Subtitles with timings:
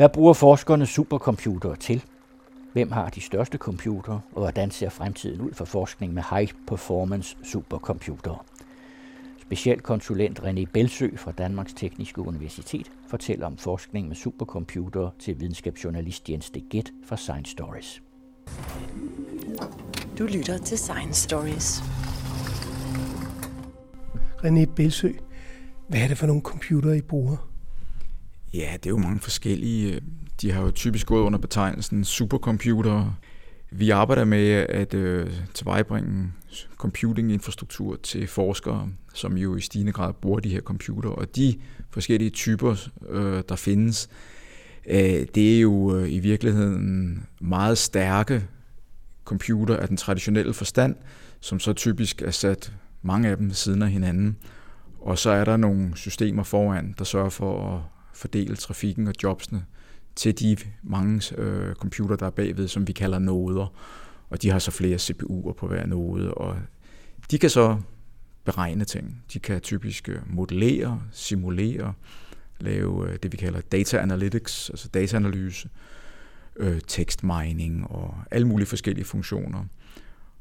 [0.00, 2.04] Hvad bruger forskerne supercomputere til?
[2.72, 7.36] Hvem har de største computere, og hvordan ser fremtiden ud for forskning med high performance
[7.42, 8.38] supercomputere?
[9.42, 16.50] Specialkonsulent René Belsø fra Danmarks Tekniske Universitet fortæller om forskning med supercomputere til videnskabsjournalist Jens
[16.50, 18.02] de Gett fra Science Stories.
[20.18, 21.80] Du lytter til Science Stories.
[24.44, 25.12] René Belsø,
[25.88, 27.49] hvad er det for nogle computere, I bruger?
[28.54, 29.94] Ja, det er jo mange forskellige.
[29.94, 30.00] Øh.
[30.40, 33.18] De har jo typisk gået under betegnelsen supercomputer.
[33.70, 36.32] Vi arbejder med at øh, tilvejebringe
[36.76, 41.10] computinginfrastruktur til forskere, som jo i stigende grad bruger de her computer.
[41.10, 41.54] Og de
[41.90, 44.08] forskellige typer, øh, der findes,
[44.86, 48.46] øh, det er jo øh, i virkeligheden meget stærke
[49.24, 50.96] computer af den traditionelle forstand,
[51.40, 54.36] som så typisk er sat mange af dem ved siden af hinanden.
[55.00, 59.64] Og så er der nogle systemer foran, der sørger for at fordele trafikken og jobsene
[60.16, 63.72] til de mange øh, computer, der er bagved, som vi kalder noder.
[64.30, 66.56] Og de har så flere CPU'er på hver node, og
[67.30, 67.78] de kan så
[68.44, 69.22] beregne ting.
[69.32, 71.92] De kan typisk øh, modellere, simulere,
[72.60, 75.68] lave øh, det, vi kalder data analytics, altså dataanalyse,
[76.56, 79.64] øh, tekstmining og alle mulige forskellige funktioner.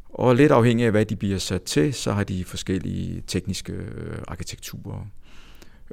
[0.09, 4.17] Og lidt afhængig af, hvad de bliver sat til, så har de forskellige tekniske øh,
[4.27, 5.07] arkitekturer.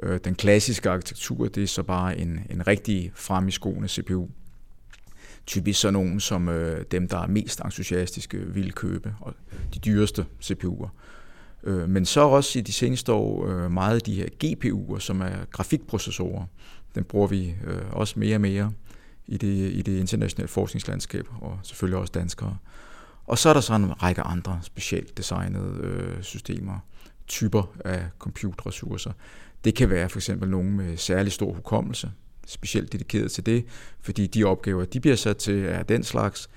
[0.03, 4.27] Øh, den klassiske arkitektur, det er så bare en, en rigtig frem i skoene CPU.
[5.45, 9.33] Typisk så nogen som øh, dem, der er mest entusiastiske, vil købe, og
[9.73, 10.89] de dyreste CPU'er.
[11.63, 15.21] Øh, men så også i de seneste år øh, meget af de her GPU'er, som
[15.21, 16.45] er grafikprocessorer.
[16.95, 18.71] Den bruger vi øh, også mere og mere
[19.27, 22.57] i det, i det internationale forskningslandskab, og selvfølgelig også danskere.
[23.25, 26.79] Og så er der så en række andre specielt designede øh, systemer,
[27.27, 29.11] typer af computerressourcer.
[29.63, 32.11] Det kan være for eksempel nogen med særlig stor hukommelse,
[32.47, 33.65] specielt dedikeret til det,
[34.01, 36.49] fordi de opgaver, de bliver sat til, er den slags.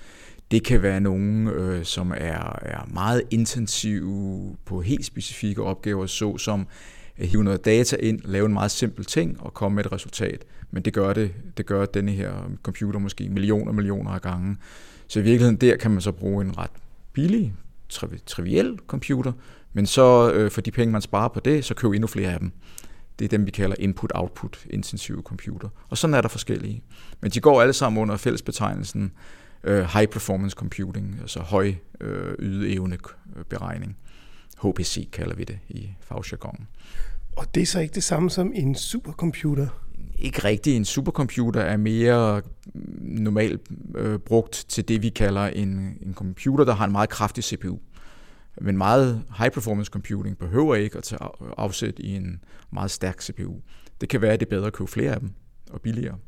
[0.51, 6.39] Det kan være nogen, øh, som er, er meget intensive på helt specifikke opgaver, så
[6.39, 6.67] som
[7.17, 10.45] at hive noget data ind, lave en meget simpel ting og komme med et resultat.
[10.71, 14.57] Men det gør det, det gør denne her computer måske millioner og millioner af gange.
[15.07, 16.71] Så i virkeligheden der kan man så bruge en ret
[17.13, 17.55] billig,
[17.93, 19.33] tri- triviel computer,
[19.73, 22.39] men så øh, for de penge, man sparer på det, så køb endnu flere af
[22.39, 22.53] dem.
[23.19, 25.69] Det er dem, vi kalder input-output intensive computer.
[25.89, 26.83] Og sådan er der forskellige.
[27.21, 29.13] Men de går alle sammen under fællesbetegnelsen
[29.65, 32.99] øh, high performance computing, altså høj øh, ydeevne
[33.49, 33.97] beregning.
[34.63, 36.69] HPC kalder vi det i fagjargonen.
[37.37, 39.67] Og det er så ikke det samme som en supercomputer?
[40.19, 40.77] Ikke rigtigt.
[40.77, 42.43] En supercomputer er mere
[43.01, 43.61] normalt
[43.95, 47.79] øh, brugt til det, vi kalder en, en computer, der har en meget kraftig CPU.
[48.61, 51.19] Men meget high performance computing behøver ikke at tage
[51.59, 53.61] afsæt i en meget stærk CPU.
[54.01, 55.31] Det kan være, at det er bedre at købe flere af dem
[55.71, 56.19] og billigere.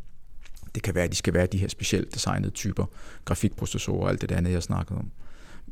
[0.75, 2.85] Det kan være, at de skal være de her specielt designede typer,
[3.25, 5.11] grafikprocessorer og alt det der andet, jeg snakkede om.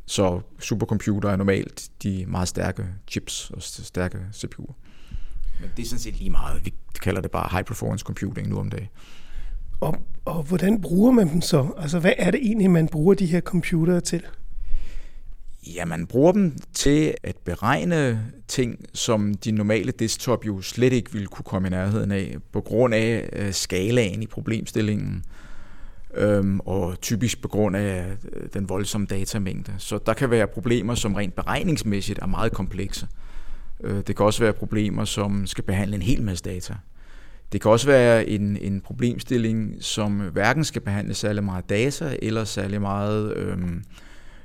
[0.06, 4.74] Så supercomputer er normalt de meget stærke chips og stærke CPU'er.
[5.60, 6.64] Men det er sådan set lige meget.
[6.64, 8.88] Vi kalder det bare high performance computing nu om dagen.
[9.80, 11.68] Og, og hvordan bruger man dem så?
[11.78, 14.22] Altså, hvad er det egentlig, man bruger de her computere til?
[15.66, 21.12] Ja, man bruger dem til at beregne ting, som de normale desktop jo slet ikke
[21.12, 25.24] ville kunne komme i nærheden af, på grund af øh, skalaen i problemstillingen,
[26.14, 29.72] øhm, og typisk på grund af øh, den voldsomme datamængde.
[29.78, 33.08] Så der kan være problemer, som rent beregningsmæssigt er meget komplekse.
[33.80, 36.74] Øh, det kan også være problemer, som skal behandle en hel masse data.
[37.52, 42.44] Det kan også være en, en problemstilling, som hverken skal behandle særlig meget data, eller
[42.44, 43.84] særlig meget øhm,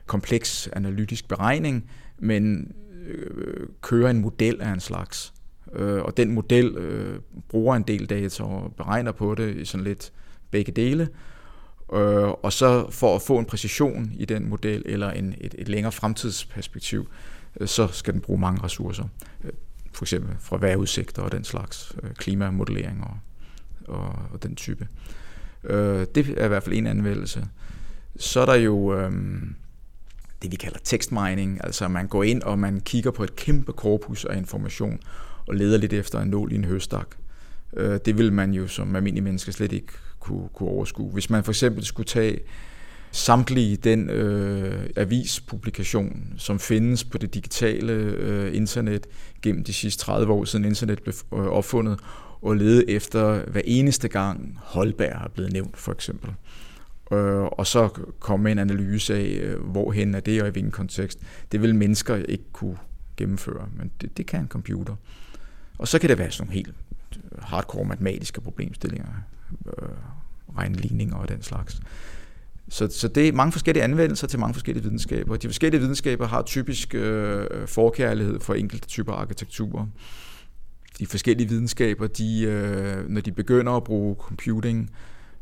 [0.05, 1.89] kompleks analytisk beregning,
[2.19, 2.71] men
[3.07, 5.33] øh, kører en model af en slags.
[5.73, 9.83] Øh, og den model øh, bruger en del data og beregner på det i sådan
[9.83, 10.11] lidt
[10.51, 11.09] begge dele.
[11.93, 15.67] Øh, og så for at få en præcision i den model eller en, et, et
[15.67, 17.09] længere fremtidsperspektiv,
[17.59, 19.03] øh, så skal den bruge mange ressourcer.
[19.43, 19.51] Øh,
[19.91, 23.17] for eksempel fra vejrudsigter og den slags øh, klimamodellering og,
[23.87, 24.87] og, og den type.
[25.63, 27.46] Øh, det er i hvert fald en anvendelse.
[28.16, 29.11] Så er der jo øh,
[30.41, 33.73] det, vi kalder text mining, altså man går ind og man kigger på et kæmpe
[33.73, 34.99] korpus af information
[35.47, 37.08] og leder lidt efter en nål i en høstak.
[37.78, 41.11] Øh, det vil man jo som almindelige mennesker slet ikke kunne, kunne overskue.
[41.11, 42.40] Hvis man for eksempel skulle tage
[43.11, 49.08] samtlige den øh, avispublikation, som findes på det digitale øh, internet
[49.41, 51.99] gennem de sidste 30 år siden internet blev øh, opfundet,
[52.41, 56.29] og lede efter hver eneste gang Holberg er blevet nævnt, for eksempel.
[56.29, 56.35] Øh,
[57.11, 57.87] øh, og så
[58.19, 61.19] komme med en analyse af, øh, hvorhen er det, og i hvilken kontekst.
[61.52, 62.78] Det vil mennesker ikke kunne
[63.17, 64.96] gennemføre, men det, det kan en computer.
[65.78, 66.75] Og så kan det være sådan nogle helt
[67.16, 69.07] øh, hardcore matematiske problemstillinger.
[69.67, 69.90] Øh,
[70.57, 71.81] regnligninger og den slags.
[72.69, 75.35] Så, så det er mange forskellige anvendelser til mange forskellige videnskaber.
[75.35, 79.87] De forskellige videnskaber har typisk øh, forkærlighed for enkelte typer arkitekturer.
[80.99, 84.91] De forskellige videnskaber, de, øh, når de begynder at bruge computing,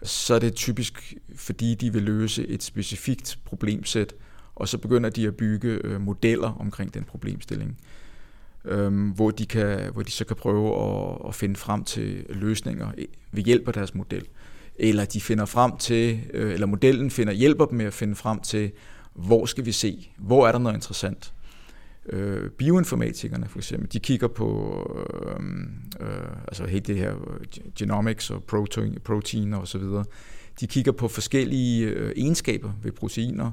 [0.03, 4.13] så er det typisk, fordi de vil løse et specifikt problemsæt,
[4.55, 7.77] og så begynder de at bygge øh, modeller omkring den problemstilling,
[8.65, 12.91] øh, hvor, de kan, hvor de så kan prøve at, at finde frem til løsninger
[13.31, 14.25] ved hjælp af deres model
[14.75, 18.39] eller de finder frem til, øh, eller modellen finder, hjælper dem med at finde frem
[18.39, 18.71] til,
[19.13, 21.33] hvor skal vi se, hvor er der noget interessant.
[22.09, 24.79] Øh, bioinformatikerne for eksempel, de kigger på
[25.25, 25.45] øh,
[25.99, 26.07] øh,
[26.47, 27.13] altså hele det her
[27.75, 30.05] genomics og protein, proteiner og så videre.
[30.59, 33.51] De kigger på forskellige øh, egenskaber ved proteiner,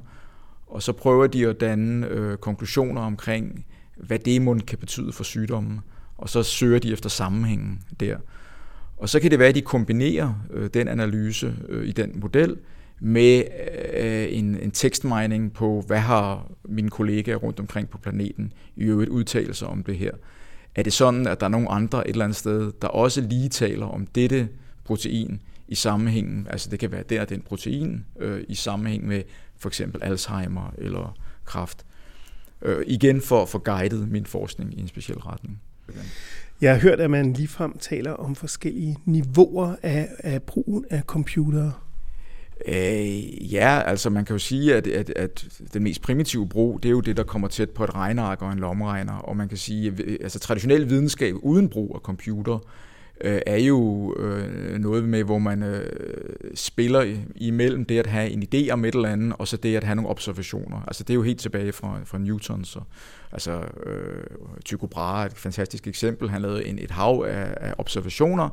[0.67, 3.65] og så prøver de at danne øh, konklusioner omkring,
[3.97, 5.79] hvad det må kan betyde for sygdommen,
[6.17, 8.17] og så søger de efter sammenhængen der.
[8.97, 12.57] Og så kan det være, at de kombinerer øh, den analyse øh, i den model
[13.03, 13.43] med
[13.93, 19.09] øh, en, en tekstmining på, hvad har mine kollegaer rundt omkring på planeten i øvrigt
[19.09, 20.11] udtalelser om det her.
[20.75, 23.49] Er det sådan, at der er nogen andre et eller andet sted, der også lige
[23.49, 24.49] taler om dette
[24.83, 29.23] protein i sammenhængen, altså det kan være der den protein, øh, i sammenhæng med
[29.57, 31.85] for eksempel Alzheimer eller kræft.
[32.61, 35.61] Øh, igen for at få guidet min forskning i en speciel retning.
[36.61, 41.73] Jeg har hørt, at man ligefrem taler om forskellige niveauer af, af brugen af computere.
[42.67, 46.89] Øh, ja, altså man kan jo sige, at, at, at den mest primitive brug, det
[46.89, 49.57] er jo det, der kommer tæt på et regneark og en lommeregner, og man kan
[49.57, 52.59] sige, at øh, altså traditionel videnskab uden brug af computer,
[53.21, 55.91] øh, er jo øh, noget med, hvor man øh,
[56.55, 59.83] spiller imellem det at have en idé om et eller andet, og så det at
[59.83, 60.81] have nogle observationer.
[60.87, 62.79] Altså det er jo helt tilbage fra, fra Newton, så
[63.31, 64.23] altså øh,
[64.65, 66.29] Tycho Brahe er et fantastisk eksempel.
[66.29, 68.49] Han lavede en, et hav af, af observationer,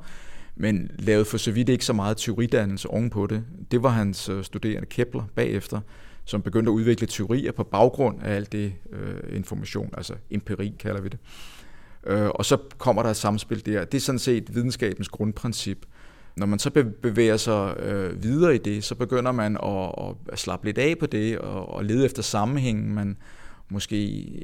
[0.61, 3.45] men lavede for så vidt ikke så meget teoridannelse ovenpå det.
[3.71, 5.81] Det var hans øh, studerende Kepler bagefter,
[6.25, 11.01] som begyndte at udvikle teorier på baggrund af alt det øh, information, altså empiri kalder
[11.01, 11.19] vi det.
[12.07, 13.85] Øh, og så kommer der et samspil der.
[13.85, 15.87] Det er sådan set videnskabens grundprincip.
[16.37, 16.71] Når man så
[17.03, 21.07] bevæger sig øh, videre i det, så begynder man at, at slappe lidt af på
[21.07, 23.17] det og, og lede efter sammenhængen, man
[23.69, 23.97] måske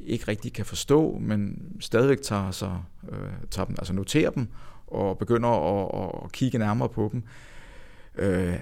[0.07, 2.83] ikke rigtig kan forstå, men stadigvæk tager, sig,
[3.13, 3.19] øh,
[3.51, 4.49] tager dem, altså noterer dem
[4.87, 7.23] og begynder at, at kigge nærmere på dem.
[8.19, 8.55] Øh,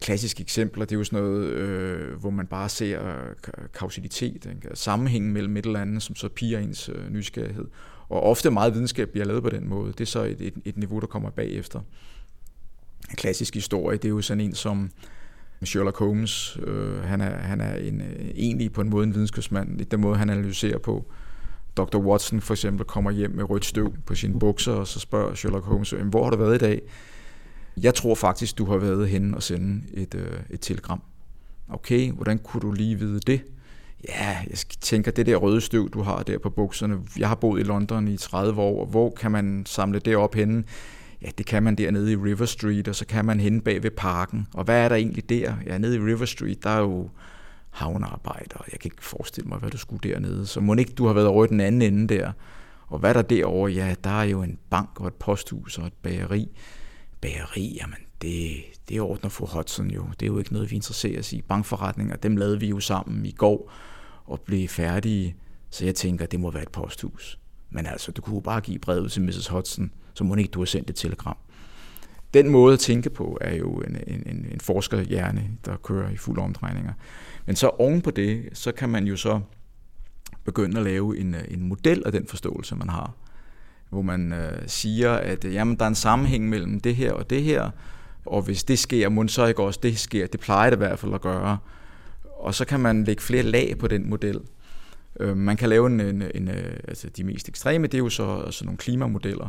[0.00, 3.34] klassiske eksempler, det er jo sådan noget, øh, hvor man bare ser øh,
[3.74, 4.68] kausalitet, ikke?
[4.68, 7.66] Altså sammenhængen mellem et eller andet, som så piger ens øh, nysgerrighed.
[8.08, 9.92] Og ofte meget videnskab bliver lavet på den måde.
[9.92, 11.80] Det er så et, et, et niveau, der kommer bagefter.
[13.10, 14.90] En klassisk historie, det er jo sådan en som
[15.62, 16.58] Sherlock Holmes.
[16.62, 20.00] Øh, han er, han er en, øh, egentlig på en måde en videnskabsmand, i den
[20.00, 21.12] måde, han analyserer på.
[21.76, 21.98] Dr.
[21.98, 25.64] Watson for eksempel kommer hjem med rødt støv på sine bukser, og så spørger Sherlock
[25.64, 26.82] Holmes, hvor har du været i dag?
[27.82, 31.02] Jeg tror faktisk, du har været henne og sende et, øh, et telegram.
[31.68, 33.40] Okay, hvordan kunne du lige vide det?
[34.08, 37.60] Ja, jeg tænker, det der røde støv, du har der på bukserne, jeg har boet
[37.60, 40.64] i London i 30 år, og hvor kan man samle det op henne?
[41.22, 43.90] Ja, det kan man dernede i River Street, og så kan man henne bag ved
[43.90, 44.46] parken.
[44.54, 45.54] Og hvad er der egentlig der?
[45.66, 47.08] Ja, nede i River Street, der er jo
[47.74, 50.46] havnearbejder, jeg kan ikke forestille mig, hvad du skulle dernede.
[50.46, 52.32] Så må ikke du har været over i den anden ende der.
[52.86, 53.72] Og hvad er der derovre?
[53.72, 56.48] Ja, der er jo en bank og et posthus og et bageri.
[57.20, 58.56] Bageri, jamen det,
[58.88, 60.06] det ordner fru Hudson jo.
[60.20, 61.42] Det er jo ikke noget, vi interesserer os i.
[61.42, 63.72] Bankforretninger, dem lavede vi jo sammen i går
[64.24, 65.36] og blive færdige.
[65.70, 67.38] Så jeg tænker, det må være et posthus.
[67.70, 69.46] Men altså, du kunne bare give brevet til Mrs.
[69.46, 71.36] Hudson, så må ikke du har sendt et telegram.
[72.34, 76.38] Den måde at tænke på er jo en, en, en forskerhjerne, der kører i fuld
[76.38, 76.92] omdrejninger.
[77.46, 79.40] Men så oven på det, så kan man jo så
[80.44, 83.12] begynde at lave en, en model af den forståelse, man har.
[83.90, 87.30] Hvor man øh, siger, at øh, jamen, der er en sammenhæng mellem det her og
[87.30, 87.70] det her,
[88.26, 90.26] og hvis det sker, må så ikke også det sker.
[90.26, 91.58] Det plejer det i hvert fald at gøre
[92.44, 94.40] og så kan man lægge flere lag på den model.
[95.20, 98.08] Øh, man kan lave en, en, en, øh, altså de mest ekstreme, det er jo
[98.08, 99.48] så altså nogle klimamodeller,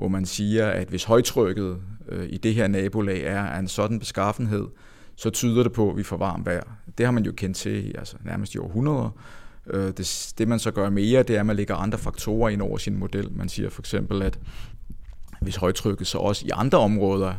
[0.00, 1.76] hvor man siger, at hvis højtrykket
[2.08, 4.66] øh, i det her nabolag er af en sådan beskaffenhed,
[5.16, 6.62] så tyder det på, at vi får varmt vejr.
[6.98, 9.10] Det har man jo kendt til altså nærmest i århundreder.
[9.66, 12.62] Øh, det, det man så gør mere, det er, at man lægger andre faktorer ind
[12.62, 13.32] over sin model.
[13.32, 14.38] Man siger for eksempel, at
[15.40, 17.34] hvis højtrykket så også i andre områder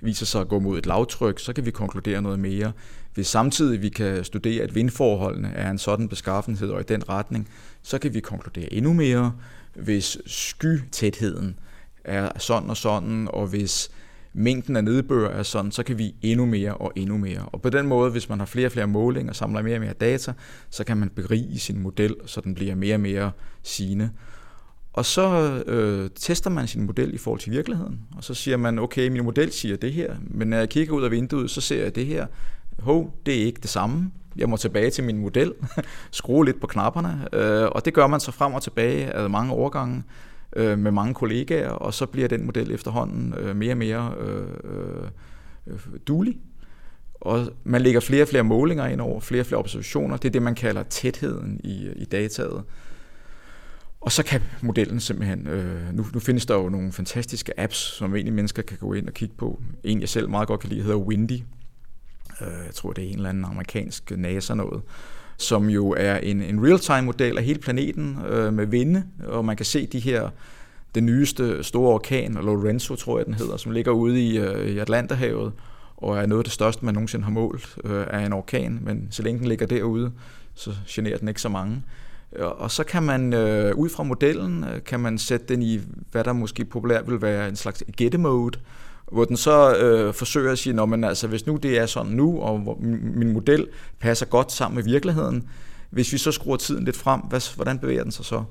[0.00, 2.72] viser sig at gå mod et lavtryk, så kan vi konkludere noget mere.
[3.14, 7.48] Hvis samtidig vi kan studere, at vindforholdene er en sådan beskaffenhed og i den retning,
[7.82, 9.32] så kan vi konkludere endnu mere.
[9.74, 11.58] Hvis skytætheden
[12.08, 13.90] er sådan og sådan, og hvis
[14.32, 17.40] mængden af nedbør er sådan, så kan vi endnu mere og endnu mere.
[17.52, 19.80] Og på den måde, hvis man har flere og flere målinger og samler mere og
[19.80, 20.32] mere data,
[20.70, 23.30] så kan man berige sin model, så den bliver mere og mere
[23.62, 24.10] sigende.
[24.92, 28.78] Og så øh, tester man sin model i forhold til virkeligheden, og så siger man,
[28.78, 31.82] okay, min model siger det her, men når jeg kigger ud af vinduet, så ser
[31.82, 32.26] jeg det her.
[32.78, 34.10] Hov, det er ikke det samme.
[34.36, 35.52] Jeg må tilbage til min model,
[36.10, 39.52] skrue lidt på knapperne, øh, og det gør man så frem og tilbage af mange
[39.52, 40.02] overgange
[40.58, 44.46] øh, med mange kollegaer, og så bliver den model efterhånden øh, mere og mere øh,
[45.66, 46.38] øh, dulig.
[47.14, 50.16] Og man lægger flere og flere målinger ind over, flere og flere observationer.
[50.16, 52.64] Det er det, man kalder tætheden i, i dataet.
[54.00, 58.14] Og så kan modellen simpelthen, øh, nu, nu findes der jo nogle fantastiske apps, som
[58.14, 59.62] egentlig mennesker kan gå ind og kigge på.
[59.84, 61.40] En jeg selv meget godt kan lide hedder Windy.
[62.40, 64.82] Øh, jeg tror det er en eller anden amerikansk NASA noget
[65.38, 69.56] som jo er en, en real-time model af hele planeten øh, med vinde, og man
[69.56, 70.30] kan se de her,
[70.94, 74.78] den nyeste store orkan, Lorenzo tror jeg den hedder, som ligger ude i, øh, i
[74.78, 75.52] Atlanterhavet,
[75.96, 79.08] og er noget af det største, man nogensinde har målt øh, af en orkan, men
[79.10, 80.12] så længe den ligger derude,
[80.54, 81.82] så generer den ikke så mange.
[82.38, 85.80] Og så kan man øh, ud fra modellen, øh, kan man sætte den i,
[86.12, 88.58] hvad der måske populært vil være en slags gætte-mode,
[89.12, 92.40] hvor den så øh, forsøger at sige, men altså, hvis nu det er sådan nu,
[92.40, 93.66] og min model
[94.00, 95.48] passer godt sammen med virkeligheden,
[95.90, 98.44] hvis vi så skruer tiden lidt frem, hvad, hvordan bevæger den sig så?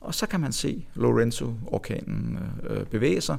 [0.00, 2.38] Og så kan man se Lorenzo-orkanen
[2.70, 3.36] øh, øh, bevæge sig,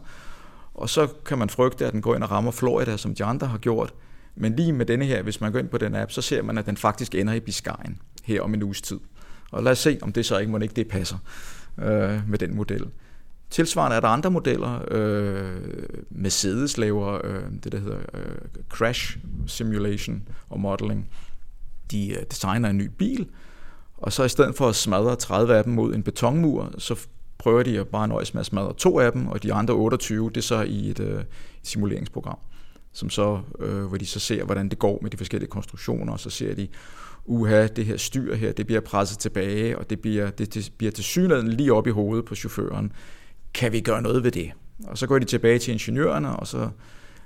[0.74, 3.48] og så kan man frygte, at den går ind og rammer Florida, som de andre
[3.48, 3.94] har gjort.
[4.36, 6.58] Men lige med denne her, hvis man går ind på den app, så ser man,
[6.58, 9.00] at den faktisk ender i Biscayen her om en uges tid.
[9.52, 11.18] Og lad os se, om det så ikke, må ikke det passer
[11.78, 12.86] øh, med den model.
[13.52, 14.80] Tilsvarende er der andre modeller.
[14.92, 15.60] Øh,
[16.10, 18.36] Mercedes laver øh, det, der hedder øh,
[18.70, 19.18] crash
[19.48, 21.10] simulation og modeling.
[21.92, 23.30] De øh, designer en ny bil,
[23.98, 27.64] og så i stedet for at smadre 30 af dem mod en betonmur, så prøver
[27.64, 30.38] de at bare nøjes med at smadre to af dem, og de andre 28, det
[30.38, 31.24] er så i et, øh,
[31.64, 32.38] simuleringsprogram,
[32.94, 36.20] som så, øh, hvor de så ser, hvordan det går med de forskellige konstruktioner, og
[36.20, 36.68] så ser de,
[37.26, 40.92] uha, det her styr her, det bliver presset tilbage, og det bliver, det, det bliver
[40.92, 42.92] til synligheden lige op i hovedet på chaufføren
[43.54, 44.52] kan vi gøre noget ved det?
[44.84, 46.70] Og så går de tilbage til ingeniørerne, og så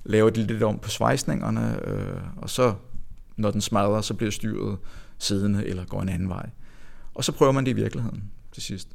[0.04, 2.74] laver de lidt om på svejsningerne, øh, og så,
[3.36, 4.78] når den smadrer, så bliver styret
[5.18, 6.50] siddende eller går en anden vej.
[7.14, 8.88] Og så prøver man det i virkeligheden til sidst.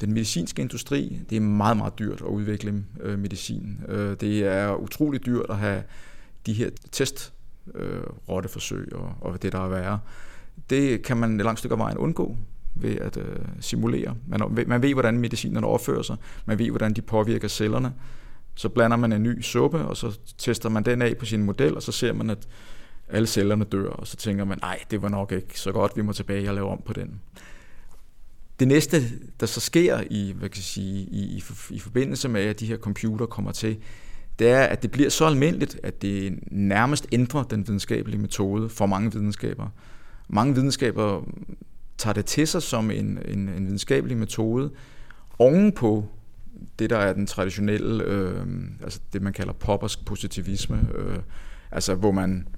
[0.00, 3.80] Den medicinske industri, det er meget, meget dyrt at udvikle øh, medicin.
[3.88, 5.82] Øh, det er utrolig dyrt at have
[6.46, 7.32] de her test
[7.74, 10.00] øh, rotteforsøg og, og det, der er værre.
[10.70, 12.36] Det kan man et langt stykke af vejen undgå
[12.74, 14.14] ved at øh, simulere.
[14.26, 16.16] Man, man ved, hvordan medicinerne opfører sig.
[16.46, 17.92] Man ved, hvordan de påvirker cellerne.
[18.54, 21.76] Så blander man en ny suppe, og så tester man den af på sin model,
[21.76, 22.48] og så ser man, at
[23.08, 26.02] alle cellerne dør, og så tænker man, nej, det var nok ikke så godt, vi
[26.02, 27.20] må tilbage og lave om på den.
[28.60, 29.02] Det næste,
[29.40, 32.66] der så sker i, hvad kan jeg sige, i, i, i forbindelse med, at de
[32.66, 33.78] her computer kommer til,
[34.38, 38.86] det er, at det bliver så almindeligt, at det nærmest ændrer den videnskabelige metode for
[38.86, 39.68] mange videnskaber.
[40.28, 41.28] Mange videnskaber
[42.02, 44.70] tager det til sig som en, en, en videnskabelig metode
[45.38, 46.08] ovenpå
[46.78, 48.46] det, der er den traditionelle, øh,
[48.82, 51.18] altså det man kalder poppersk positivisme, øh,
[51.70, 52.48] altså hvor man,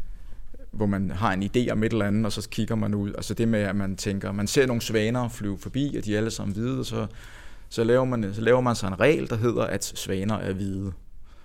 [0.71, 3.13] hvor man har en idé om et eller andet, og så kigger man ud.
[3.15, 6.19] Altså det med, at man tænker, man ser nogle svaner flyve forbi, og de er
[6.19, 7.07] alle sammen hvide, så,
[7.69, 10.93] så, laver man, så laver man sig en regel, der hedder, at svaner er hvide.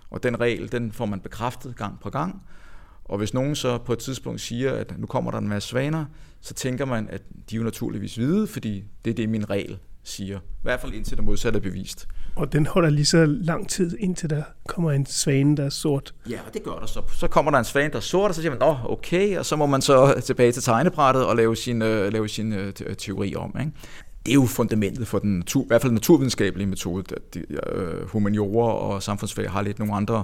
[0.10, 2.44] Og den regel, den får man bekræftet gang på gang,
[3.10, 6.06] og hvis nogen så på et tidspunkt siger, at nu kommer der en masse svaner,
[6.42, 9.78] så tænker man, at de er jo naturligvis hvide, fordi det er det, min regel
[10.04, 10.40] siger.
[10.40, 12.08] I hvert fald indtil det modsatte er bevist.
[12.36, 16.14] Og den holder lige så lang tid, indtil der kommer en svane, der er sort.
[16.30, 17.02] Ja, og det gør der så.
[17.14, 19.46] Så kommer der en svane, der er sort, og så siger man, åh, okay, og
[19.46, 23.36] så må man så tilbage til tegnebrættet og lave sin, øh, lave sin øh, teori
[23.36, 23.56] om.
[23.60, 23.72] Ikke?
[24.26, 27.16] Det er jo fundamentet for den natur, i hvert fald naturvidenskabelige metode.
[27.34, 27.40] De,
[27.74, 30.24] øh, humaniorer og samfundsfag har lidt nogle andre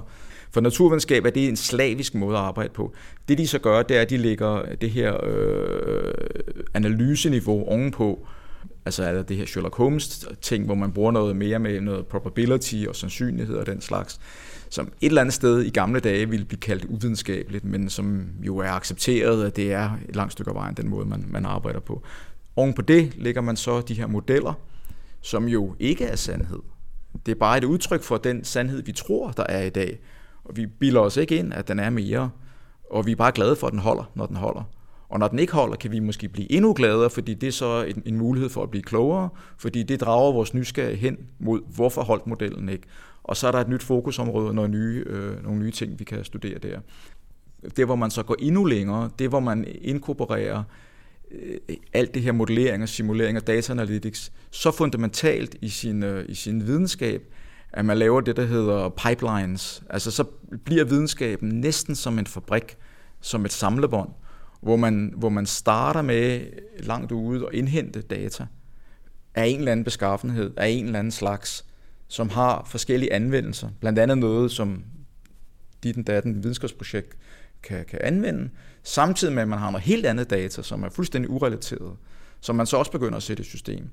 [0.56, 2.94] for naturvidenskab er det en slavisk måde at arbejde på.
[3.28, 6.14] Det de så gør, det er, at de lægger det her øh,
[6.74, 8.26] analyseniveau ovenpå,
[8.84, 12.06] altså er der det her Sherlock Holmes ting, hvor man bruger noget mere med noget
[12.06, 14.20] probability og sandsynlighed og den slags,
[14.70, 18.58] som et eller andet sted i gamle dage ville blive kaldt uvidenskabeligt, men som jo
[18.58, 21.80] er accepteret, at det er et langt stykke af vejen den måde, man, man arbejder
[21.80, 22.02] på.
[22.56, 24.52] Oven på det lægger man så de her modeller,
[25.20, 26.60] som jo ikke er sandhed.
[27.26, 29.98] Det er bare et udtryk for den sandhed, vi tror, der er i dag.
[30.46, 32.30] Og vi bilder os ikke ind, at den er mere.
[32.90, 34.62] Og vi er bare glade for, at den holder, når den holder.
[35.08, 37.84] Og når den ikke holder, kan vi måske blive endnu gladere, fordi det er så
[37.84, 42.02] en, en mulighed for at blive klogere, fordi det drager vores nysgerrighed hen mod, hvorfor
[42.02, 42.86] holdt modellen ikke.
[43.22, 46.24] Og så er der et nyt fokusområde, nogle nye, øh, nogle nye ting, vi kan
[46.24, 46.80] studere der.
[47.76, 50.62] Det, hvor man så går endnu længere, det hvor man inkorporerer
[51.30, 56.24] øh, alt det her modellering og simulering og data analytics så fundamentalt i sin, øh,
[56.28, 57.22] i sin videnskab,
[57.72, 59.82] at man laver det, der hedder pipelines.
[59.90, 60.24] Altså så
[60.64, 62.76] bliver videnskaben næsten som en fabrik,
[63.20, 64.10] som et samlebånd,
[64.60, 66.40] hvor man, hvor man starter med
[66.78, 68.46] langt ude og indhente data.
[69.34, 71.64] af en eller anden beskaffenhed, af en eller anden slags,
[72.08, 73.68] som har forskellige anvendelser.
[73.80, 74.84] Blandt andet noget, som
[75.82, 77.16] dit og datten videnskabsprojekt
[77.62, 78.50] kan, kan anvende,
[78.82, 81.96] samtidig med, at man har noget helt andet data, som er fuldstændig urelateret,
[82.40, 83.90] som man så også begynder at sætte i system.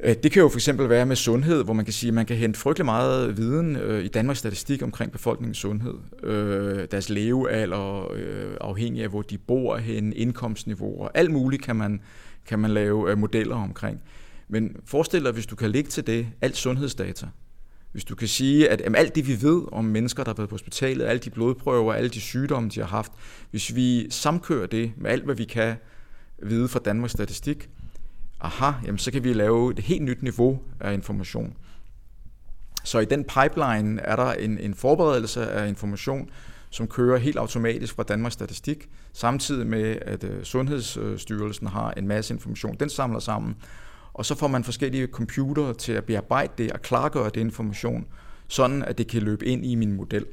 [0.00, 2.26] Øh, det kan jo for eksempel være med sundhed, hvor man kan sige, at man
[2.26, 5.94] kan hente frygtelig meget viden øh, i Danmarks statistik omkring befolkningens sundhed.
[6.22, 12.00] Øh, deres levealder, øh, afhængig af hvor de bor hen, indkomstniveauer, alt muligt kan man,
[12.46, 14.00] kan man lave øh, modeller omkring.
[14.48, 17.26] Men forestil dig, hvis du kan lægge til det alt sundhedsdata.
[17.92, 20.48] Hvis du kan sige, at jamen, alt det, vi ved om mennesker, der har været
[20.48, 23.12] på hospitalet, alle de blodprøver, alle de sygdomme, de har haft,
[23.50, 25.74] hvis vi samkører det med alt, hvad vi kan
[26.42, 27.68] vide fra Danmarks Statistik,
[28.46, 31.56] aha, jamen, så kan vi lave et helt nyt niveau af information.
[32.84, 36.30] Så i den pipeline er der en, en forberedelse af information,
[36.70, 42.34] som kører helt automatisk fra Danmarks Statistik, samtidig med, at øh, Sundhedsstyrelsen har en masse
[42.34, 42.76] information.
[42.80, 43.56] Den samler sammen,
[44.14, 48.06] og så får man forskellige computere til at bearbejde det og klargøre det information,
[48.48, 50.26] sådan at det kan løbe ind i min model.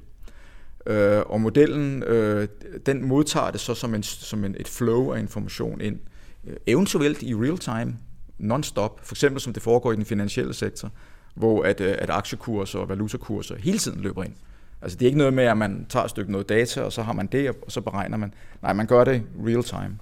[0.87, 2.47] Øh, og modellen, øh,
[2.85, 5.99] den modtager det så som, en, som en, et flow af information ind,
[6.47, 7.97] Øh, eventuelt i real time,
[8.39, 10.91] non-stop, for eksempel som det foregår i den finansielle sektor,
[11.35, 14.33] hvor at, øh, at aktiekurser og valutakurser hele tiden løber ind.
[14.81, 17.01] Altså det er ikke noget med, at man tager et stykke noget data, og så
[17.01, 18.33] har man det, og så beregner man.
[18.61, 19.97] Nej, man gør det real time.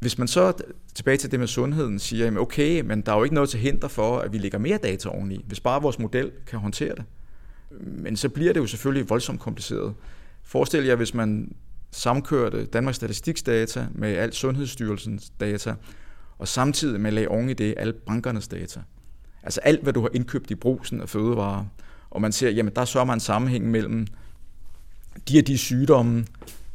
[0.00, 0.52] Hvis man så
[0.94, 3.60] tilbage til det med sundheden siger, jamen okay, men der er jo ikke noget til
[3.60, 7.04] hinder for, at vi lægger mere data oveni, hvis bare vores model kan håndtere det.
[7.80, 9.94] Men så bliver det jo selvfølgelig voldsomt kompliceret.
[10.42, 11.54] Forestil jer, hvis man
[11.96, 15.74] samkørte Danmarks Statistiks data med alt Sundhedsstyrelsens data,
[16.38, 18.80] og samtidig med at lagde oven i det alle bankernes data.
[19.42, 21.64] Altså alt, hvad du har indkøbt i brusen af fødevarer,
[22.10, 24.06] og man ser, jamen der sørger man en sammenhæng mellem
[25.28, 26.26] de og de sygdomme,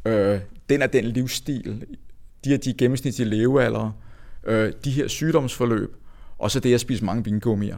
[0.06, 1.86] øh, den og den livsstil,
[2.46, 3.92] de og de gennemsnitlige levealder,
[4.44, 5.96] øh, de her sygdomsforløb,
[6.38, 7.78] og så det at spise mange vingummier.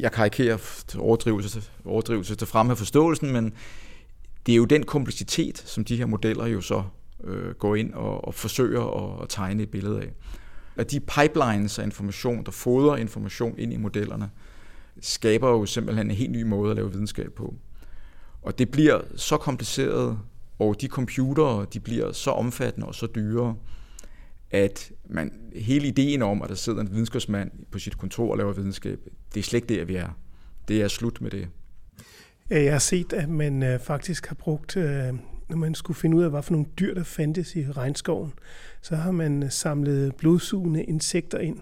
[0.00, 3.52] Jeg karikerer overdrivelse, overdrivelse til fremme af forståelsen, men
[4.46, 6.82] det er jo den kompleksitet, som de her modeller jo så
[7.24, 10.12] øh, går ind og, og forsøger at, at tegne et billede af.
[10.76, 14.30] At de pipelines af information, der fodrer information ind i modellerne,
[15.00, 17.54] skaber jo simpelthen en helt ny måde at lave videnskab på.
[18.42, 20.18] Og det bliver så kompliceret
[20.58, 23.56] og de computere, de bliver så omfattende og så dyre,
[24.50, 28.52] at man, hele ideen om, at der sidder en videnskabsmand på sit kontor og laver
[28.52, 28.98] videnskab,
[29.34, 30.08] det er slet ikke det, vi er.
[30.68, 31.48] Det er slut med det.
[32.50, 35.14] Ja, jeg har set, at man øh, faktisk har brugt, øh,
[35.48, 38.32] når man skulle finde ud af, hvad for nogle dyr, der fandtes i regnskoven,
[38.82, 41.58] så har man øh, samlet blodsugende insekter ind,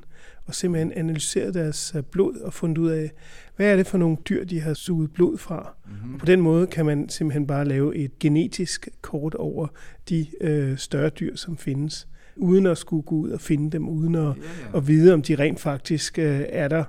[0.47, 3.13] og simpelthen analyseret deres øh, blod og fundet ud af,
[3.57, 5.75] hvad er det for nogle dyr, de har suget blod fra.
[5.87, 6.15] Mm-hmm.
[6.15, 9.67] Og på den måde kan man simpelthen bare lave et genetisk kort over
[10.09, 14.15] de øh, større dyr, som findes, uden at skulle gå ud og finde dem, uden
[14.15, 14.77] at, ja, ja.
[14.77, 16.85] at vide, om de rent faktisk øh, er der.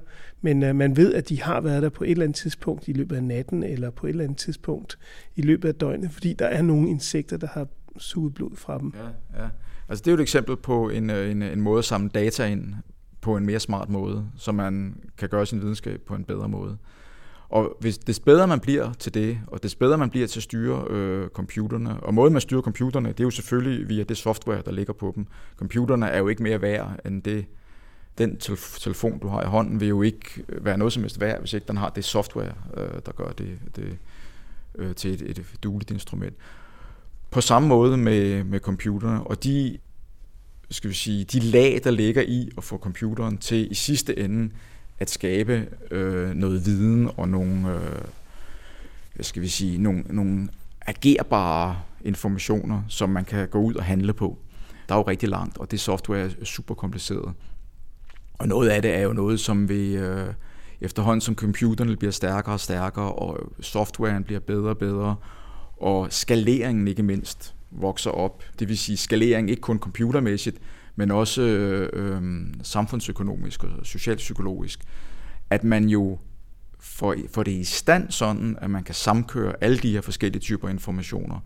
[0.46, 2.94] Men øh, man ved, at de har været der på et eller andet tidspunkt i
[2.94, 5.00] løbet af natten, eller på et eller andet tidspunkt
[5.36, 8.94] i løbet af døgnet, fordi der er nogle insekter, der har suget blod fra dem.
[8.96, 9.50] Ja, ja.
[9.90, 12.46] Altså det er jo et eksempel på en, øh, en, en måde at samle data
[12.46, 12.74] ind
[13.22, 16.78] på en mere smart måde, så man kan gøre sin videnskab på en bedre måde.
[17.50, 20.44] Og hvis des bedre man bliver til det, og des bedre man bliver til at
[20.44, 24.62] styre øh, computerne, og måden man styrer computerne, det er jo selvfølgelig via det software,
[24.66, 25.28] der ligger på dem.
[25.56, 27.46] Computerne er jo ikke mere værd end det,
[28.18, 28.38] den
[28.80, 31.54] telefon, du har i hånden, vil jo ikke øh, være noget som helst værd, hvis
[31.54, 33.98] ikke den har det software, øh, der gør det, det
[34.76, 36.36] øh, til et, et dueligt instrument.
[37.32, 39.78] På samme måde med, med computerne, og de
[40.70, 44.50] skal vi sige, de lag, der ligger i at få computeren til i sidste ende
[45.00, 48.02] at skabe øh, noget viden og nogle, øh,
[49.22, 50.48] skal vi sige, nogle, nogle
[50.82, 54.38] agerbare informationer, som man kan gå ud og handle på.
[54.90, 57.34] Der er jo rigtig langt, og det software er super kompliceret.
[58.38, 60.34] Og noget af det er jo noget, som vi øh,
[60.82, 65.16] efterhånden som computerne bliver stærkere og stærkere, og softwaren bliver bedre og bedre,
[65.78, 68.44] og skaleringen ikke mindst vokser op.
[68.60, 70.58] Det vil sige skalering ikke kun computermæssigt,
[70.96, 72.22] men også øh, øh,
[72.64, 74.80] samfundsøkonomisk og socialpsykologisk.
[75.50, 76.18] At man jo
[76.80, 80.70] får, får det i stand sådan, at man kan samkøre alle de her forskellige typer
[80.70, 81.40] informationer,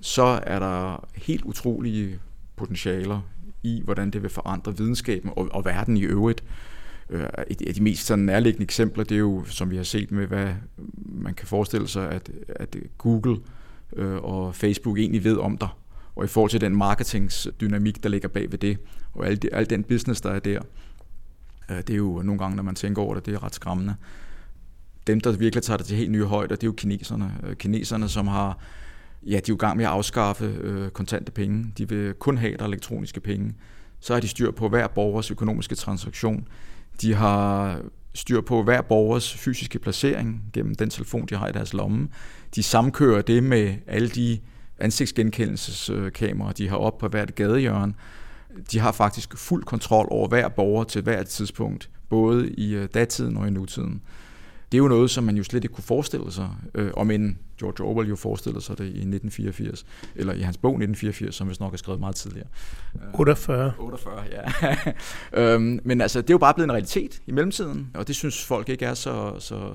[0.00, 2.20] så er der helt utrolige
[2.56, 3.20] potentialer
[3.66, 6.44] i, hvordan det vil forandre videnskaben og, og verden i øvrigt.
[7.10, 10.10] Øh, et af de mest sådan nærliggende eksempler, det er jo, som vi har set
[10.10, 10.48] med, hvad
[10.96, 13.36] man kan forestille sig, at, at Google
[13.96, 15.68] øh, og Facebook egentlig ved om dig,
[16.16, 18.78] og i forhold til den marketingsdynamik, der ligger bag ved det,
[19.14, 20.60] og al, det, al den business, der er der.
[21.70, 23.94] Øh, det er jo nogle gange, når man tænker over det, det er ret skræmmende.
[25.06, 27.32] Dem, der virkelig tager det til helt nye højder, det er jo kineserne.
[27.58, 28.58] Kineserne, som har,
[29.26, 31.72] ja, de er jo i gang med at afskaffe øh, kontante penge.
[31.78, 33.54] De vil kun have der elektroniske penge.
[34.00, 36.48] så har de styr på hver borgers økonomiske transaktion.
[37.00, 37.80] De har
[38.14, 42.08] styr på hver borgers fysiske placering gennem den telefon, de har i deres lomme.
[42.54, 44.38] De samkører det med alle de
[44.78, 47.94] ansigtsgenkendelseskameraer, de har op på hvert gadehjørne.
[48.72, 53.36] De har faktisk fuld kontrol over hver borger til hvert tidspunkt, både i øh, datiden
[53.36, 54.02] og i nutiden.
[54.72, 57.38] Det er jo noget, som man jo slet ikke kunne forestille sig, øh, om en
[57.60, 61.54] George Orwell jo forestillede sig det i 1984, eller i hans bog 1984, som vi
[61.60, 62.48] nok har skrevet meget tidligere.
[63.14, 63.72] 48.
[63.78, 64.76] 48, ja.
[65.54, 68.44] øhm, men altså, det er jo bare blevet en realitet i mellemtiden, og det synes
[68.44, 69.72] folk ikke er så, så,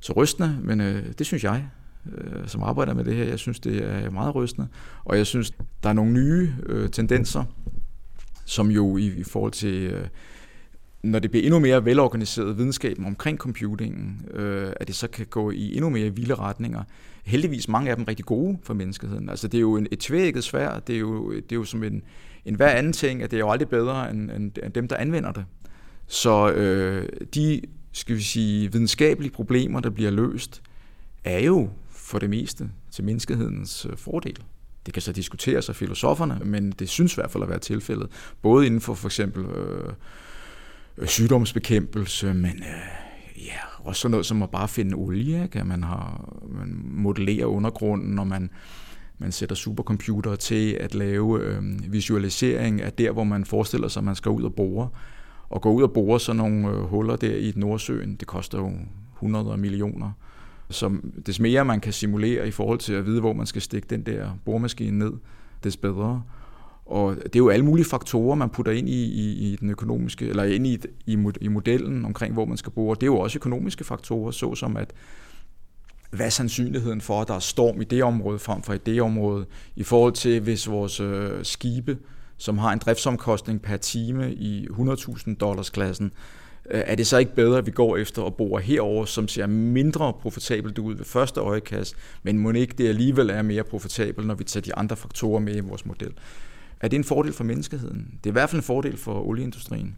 [0.00, 1.68] så rystende, men øh, det synes jeg
[2.06, 3.24] øh, som arbejder med det her.
[3.24, 4.68] Jeg synes, det er meget rystende.
[5.04, 5.52] Og jeg synes,
[5.82, 7.44] der er nogle nye øh, tendenser,
[8.44, 10.06] som jo i, i forhold til, øh,
[11.02, 15.50] når det bliver endnu mere velorganiseret videnskaben omkring computingen, øh, at det så kan gå
[15.50, 16.82] i endnu mere vilde retninger.
[17.24, 19.28] Heldigvis mange af dem rigtig gode for menneskeheden.
[19.28, 21.82] Altså det er jo en, et tvækket svær, det er jo, det er jo som
[21.82, 22.02] en,
[22.44, 24.96] en hver anden ting, at det er jo aldrig bedre end, end, end dem, der
[24.96, 25.44] anvender det.
[26.06, 27.60] Så øh, de,
[27.92, 30.62] skal vi sige, videnskabelige problemer, der bliver løst,
[31.24, 34.38] er jo for det meste til menneskehedens øh, fordel.
[34.86, 38.08] Det kan så diskuteres af filosoferne, men det synes i hvert fald at være tilfældet.
[38.42, 39.92] Både inden for for eksempel øh,
[40.98, 45.48] øh, sygdomsbekæmpelse, men øh, ja, også sådan noget som at bare finde olie.
[45.48, 48.50] Kan man, har, man modellerer undergrunden, og man,
[49.18, 54.04] man sætter supercomputere til at lave øh, visualisering af der, hvor man forestiller sig, at
[54.04, 54.88] man skal ud og bore.
[55.48, 58.72] Og gå ud og bore sådan nogle øh, huller der i Nordsøen, det koster jo
[59.14, 60.12] 100 millioner
[60.72, 63.86] som des mere man kan simulere i forhold til at vide, hvor man skal stikke
[63.90, 65.12] den der boremaskine ned,
[65.64, 66.22] des bedre.
[66.92, 70.28] Og det er jo alle mulige faktorer, man putter ind i, i, i den økonomiske,
[70.28, 72.94] eller ind i, i, i modellen omkring, hvor man skal bore.
[72.94, 74.92] Det er jo også økonomiske faktorer, såsom at
[76.10, 79.02] hvad er sandsynligheden for, at der er storm i det område frem for i det
[79.02, 81.98] område, i forhold til hvis vores øh, skibe,
[82.36, 86.12] som har en driftsomkostning per time i 100.000 dollars klassen,
[86.70, 89.46] Øh, er det så ikke bedre, at vi går efter og bor herover, som ser
[89.46, 94.34] mindre profitabelt ud ved første øjekast, men må ikke det alligevel er mere profitabelt, når
[94.34, 96.12] vi tager de andre faktorer med i vores model?
[96.82, 98.06] Er det en fordel for menneskeheden?
[98.24, 99.96] Det er i hvert fald en fordel for olieindustrien.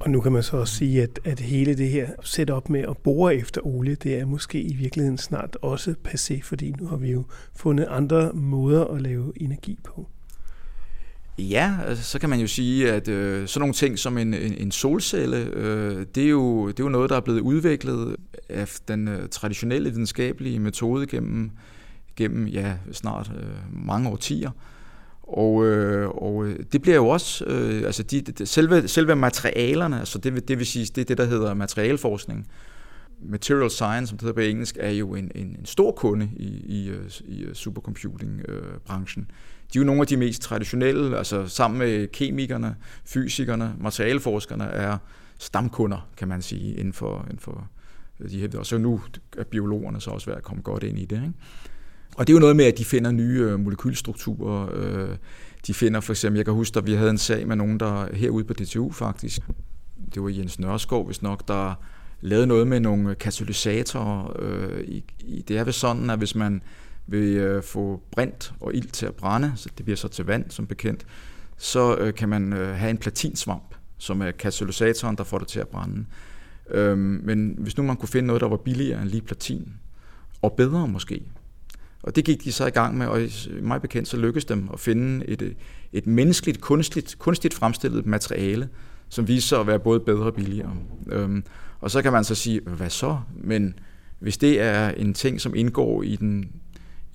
[0.00, 2.96] Og nu kan man så også sige, at, at hele det her setup med at
[2.96, 7.12] bore efter olie, det er måske i virkeligheden snart også passé, fordi nu har vi
[7.12, 7.24] jo
[7.56, 10.08] fundet andre måder at lave energi på.
[11.38, 14.54] Ja, altså, så kan man jo sige, at øh, sådan nogle ting som en, en,
[14.54, 18.16] en solcelle, øh, det, er jo, det er jo noget, der er blevet udviklet
[18.48, 21.50] af den øh, traditionelle videnskabelige metode gennem,
[22.16, 24.50] gennem ja, snart øh, mange årtier.
[25.28, 29.98] Og, øh, og øh, det bliver jo også, øh, altså de, de, selve, selve materialerne,
[29.98, 32.46] altså det, det vil sige, det er det, der hedder materialforskning.
[33.20, 36.46] Material science, som det hedder på engelsk, er jo en, en, en stor kunde i,
[36.46, 39.22] i, øh, i øh, supercomputing-branchen.
[39.30, 39.34] Øh,
[39.72, 44.98] de er jo nogle af de mest traditionelle, altså sammen med kemikerne, fysikerne, materialforskerne er
[45.38, 47.68] stamkunder, kan man sige, inden for, inden for
[48.30, 48.58] de her.
[48.58, 49.00] Og så nu
[49.38, 51.16] er biologerne så også ved at komme godt ind i det.
[51.16, 51.32] Ikke?
[52.16, 54.68] Og det er jo noget med, at de finder nye øh, molekylstrukturer.
[54.74, 55.16] Øh,
[55.66, 58.14] de finder for eksempel, jeg kan huske, at vi havde en sag med nogen, der
[58.14, 59.40] herude på DTU faktisk,
[60.14, 61.74] det var Jens Nørskov, hvis nok, der
[62.20, 64.36] lavede noget med nogle katalysatorer.
[64.38, 65.00] Øh,
[65.48, 66.62] det er vel sådan, at hvis man
[67.06, 70.50] vil øh, få brint og ild til at brænde, så det bliver så til vand
[70.50, 71.06] som bekendt,
[71.56, 75.60] så øh, kan man øh, have en platinsvamp, som er katalysatoren, der får det til
[75.60, 76.04] at brænde.
[76.70, 79.72] Øh, men hvis nu man kunne finde noget, der var billigere end lige platin,
[80.42, 81.22] og bedre måske,
[82.04, 83.30] og det gik de så i gang med, og i
[83.62, 85.56] mig bekendt så lykkedes dem at finde et,
[85.92, 88.68] et menneskeligt, kunstigt, kunstigt fremstillet materiale,
[89.08, 90.76] som viste sig at være både bedre og billigere.
[91.06, 91.44] Øhm,
[91.80, 93.18] og så kan man så sige, hvad så?
[93.36, 93.78] Men
[94.18, 96.52] hvis det er en ting, som indgår i den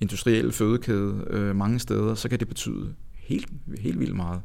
[0.00, 3.48] industrielle fødekæde øh, mange steder, så kan det betyde helt,
[3.78, 4.40] helt vildt meget.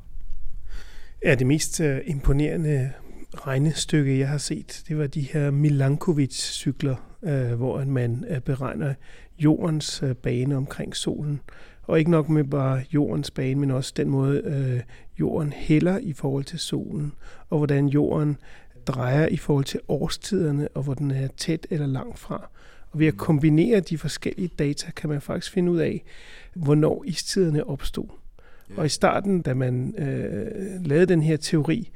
[1.24, 2.92] Ja, det mest øh, imponerende
[3.34, 8.94] regnestykke, jeg har set, det var de her Milankovic-cykler, øh, hvor man øh, beregner
[9.40, 11.42] jordens øh, bane omkring solen.
[11.84, 14.82] Og ikke nok med bare jordens bane, men også den måde, øh,
[15.20, 17.14] jorden hælder i forhold til solen,
[17.50, 18.38] og hvordan jorden
[18.88, 22.50] drejer i forhold til årstiderne, og hvor den er tæt eller langt fra.
[22.92, 26.04] Og ved at kombinere de forskellige data, kan man faktisk finde ud af,
[26.54, 28.08] hvornår istiderne opstod.
[28.78, 31.92] Og i starten, da man øh, lavede den her teori,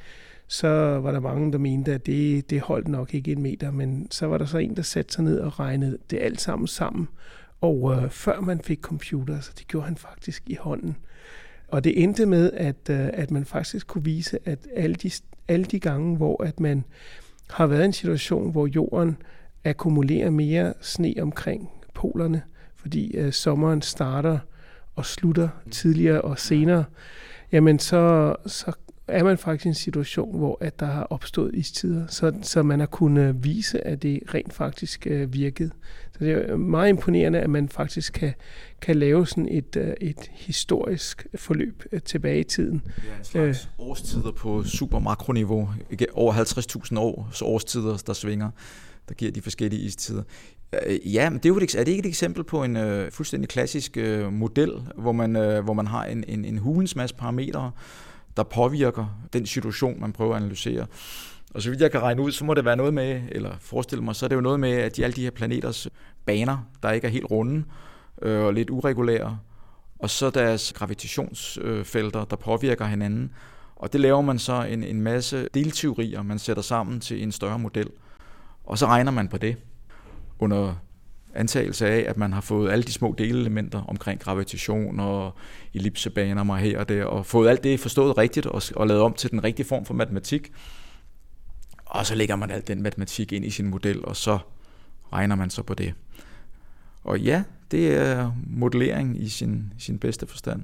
[0.52, 0.68] så
[1.00, 4.26] var der mange, der mente, at det, det holdt nok ikke en meter, men så
[4.26, 7.08] var der så en, der satte sig ned og regnede det alt sammen sammen.
[7.62, 10.98] Og øh, før man fik computer, så det gjorde han faktisk i hånden.
[11.68, 15.12] Og det endte med, at, øh, at man faktisk kunne vise, at alle de,
[15.48, 16.84] alle de gange, hvor at man
[17.50, 19.18] har været i en situation, hvor jorden
[19.64, 22.42] akkumulerer mere sne omkring polerne,
[22.76, 24.40] fordi øh, sommeren starter
[24.96, 26.84] og slutter tidligere og senere,
[27.52, 28.72] jamen så, så
[29.12, 32.80] er man faktisk i en situation, hvor at der har opstået istider, så, så man
[32.80, 35.72] har kunnet vise, at det rent faktisk øh, virkede.
[36.14, 38.34] Så det er meget imponerende, at man faktisk kan,
[38.82, 42.82] kan lave sådan et, øh, et historisk forløb øh, tilbage i tiden.
[42.86, 45.70] Ja, en slags øh, årstider på super makroniveau.
[46.14, 48.50] Over 50.000 års årstider, der svinger
[49.10, 50.24] der giver de forskellige istider.
[50.86, 53.12] Øh, ja, men det er, jo et, er det ikke et eksempel på en øh,
[53.12, 57.16] fuldstændig klassisk øh, model, hvor man, øh, hvor man har en, en, en hulens masse
[57.16, 57.72] parametre,
[58.40, 60.86] der påvirker den situation, man prøver at analysere.
[61.54, 64.04] Og så vidt jeg kan regne ud, så må det være noget med, eller forestille
[64.04, 65.88] mig, så er det jo noget med, at de, alle de her planeters
[66.26, 67.64] baner, der ikke er helt runde
[68.22, 69.40] øh, og lidt uregulære,
[70.00, 73.32] og så deres gravitationsfelter, der påvirker hinanden.
[73.76, 77.60] Og det laver man så en, en masse delteorier, man sætter sammen til en større
[77.60, 77.90] model.
[78.64, 79.58] Og så regner man på det
[80.40, 80.76] under
[81.36, 85.38] antagelse af, at man har fået alle de små delelementer omkring gravitation og
[85.74, 89.14] ellipsebaner og her og der, og fået alt det forstået rigtigt og, og lavet om
[89.14, 90.52] til den rigtige form for matematik.
[91.86, 94.40] Og så lægger man alt den matematik ind i sin model, og så
[95.14, 95.94] regner man så på det.
[97.04, 100.64] Og ja, det er modellering i sin, sin bedste forstand.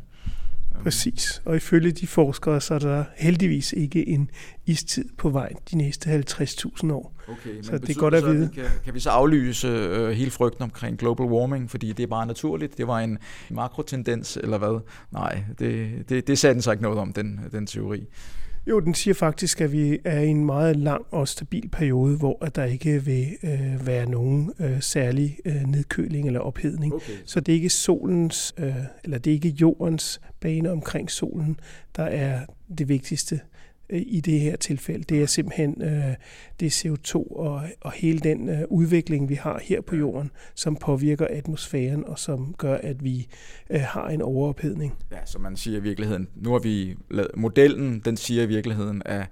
[0.84, 1.42] Præcis.
[1.46, 4.30] Og ifølge de forskere, så er der heldigvis ikke en
[4.66, 7.16] istid på vej de næste 50.000 år.
[7.28, 8.50] Okay, så det er godt at vide.
[8.54, 12.26] Kan, kan vi så aflyse øh, hele frygten omkring global warming, fordi det er bare
[12.26, 12.78] naturligt?
[12.78, 13.18] Det var en
[13.50, 14.80] makrotendens, eller hvad?
[15.12, 18.08] Nej, det, det, det sagde den så ikke noget om, den, den teori.
[18.68, 22.46] Jo, den siger faktisk, at vi er i en meget lang og stabil periode, hvor
[22.46, 26.94] at der ikke vil øh, være nogen øh, særlig øh, nedkøling eller ophedning.
[26.94, 27.14] Okay.
[27.26, 31.60] Så det er ikke solens, øh, eller det er ikke jordens bane omkring solen,
[31.96, 32.40] der er
[32.78, 33.40] det vigtigste
[33.90, 35.04] i det her tilfælde.
[35.04, 36.16] Det er simpelthen øh,
[36.60, 41.28] det CO2 og, og hele den øh, udvikling, vi har her på jorden, som påvirker
[41.30, 43.28] atmosfæren og som gør, at vi
[43.70, 44.94] øh, har en overophedning.
[45.12, 49.02] Ja, så man siger i virkeligheden, nu har vi lavet, modellen, den siger i virkeligheden,
[49.06, 49.28] at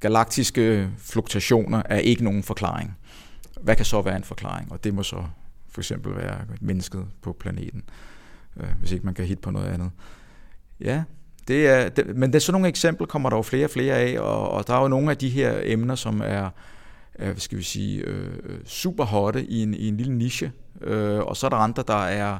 [0.00, 2.96] galaktiske fluktuationer er ikke nogen forklaring.
[3.60, 4.72] Hvad kan så være en forklaring?
[4.72, 5.24] Og det må så
[5.68, 7.82] for eksempel være mennesket på planeten,
[8.56, 9.90] øh, hvis ikke man kan hit på noget andet.
[10.80, 11.02] Ja,
[11.48, 13.94] det er, det, men det er sådan nogle eksempler, kommer der jo flere og flere
[13.94, 16.50] af, og, og der er jo nogle af de her emner, som er,
[17.14, 18.30] er hvad skal vi sige, øh,
[18.64, 22.04] super hotte i en, i en lille niche, øh, og så er der andre, der
[22.04, 22.38] er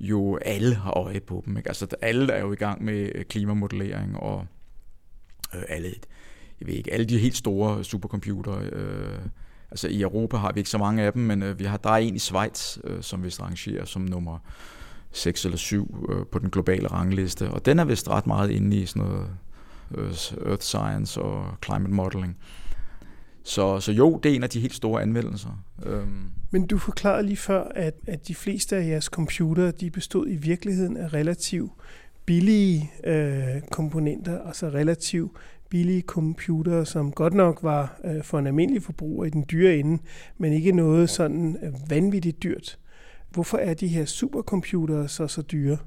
[0.00, 1.56] jo alle har øje på dem.
[1.56, 1.68] Ikke?
[1.68, 4.46] Altså alle er jo i gang med øh, klimamodellering, og
[5.54, 5.92] øh, alle,
[6.60, 9.18] jeg ved ikke, alle de helt store supercomputere, øh,
[9.70, 11.90] altså i Europa har vi ikke så mange af dem, men øh, vi har, der
[11.90, 14.38] er en i Schweiz, øh, som vi rangerer som nummer
[15.12, 18.76] 6 eller 7 øh, på den globale rangliste, og den er vist ret meget inde
[18.76, 19.26] i sådan noget
[19.94, 20.12] øh,
[20.46, 22.36] earth science og climate modeling.
[23.44, 25.64] Så, så jo, det er en af de helt store anvendelser.
[25.86, 26.30] Øhm.
[26.50, 30.36] Men du forklarede lige før, at, at de fleste af jeres computere, de bestod i
[30.36, 31.72] virkeligheden af relativt
[32.26, 35.32] billige øh, komponenter, altså relativt
[35.68, 40.02] billige computere, som godt nok var øh, for en almindelig forbruger i den dyre ende,
[40.38, 42.78] men ikke noget sådan øh, vanvittigt dyrt.
[43.32, 45.78] Hvorfor er de her supercomputere så så dyre?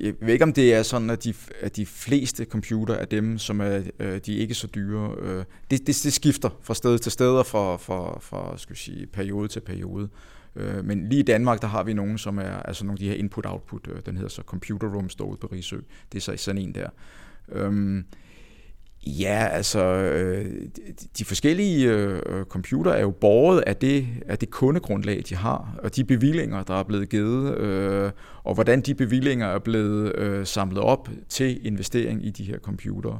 [0.00, 3.38] Jeg ved ikke, om det er sådan, at de, at de fleste computer er dem,
[3.38, 5.14] som er øh, de er ikke så dyre.
[5.18, 9.06] Øh, det, det, det skifter fra sted til sted og fra, fra, fra skal sige,
[9.06, 10.08] periode til periode.
[10.56, 13.08] Øh, men lige i Danmark, der har vi nogen, som er altså nogle af de
[13.08, 13.88] her input-output.
[13.88, 15.78] Øh, den hedder så Computer Room, står ude på Rigsø.
[16.12, 16.88] Det er så sådan en der.
[17.48, 18.04] Øhm,
[19.06, 20.46] Ja, altså øh,
[21.18, 25.96] de forskellige øh, computer er jo borget af det, af det kundegrundlag, de har, og
[25.96, 28.10] de bevillinger, der er blevet givet, øh,
[28.44, 33.18] og hvordan de bevillinger er blevet øh, samlet op til investering i de her computere.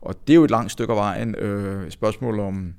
[0.00, 2.74] Og det er jo et langt stykke af vejen øh, spørgsmål om,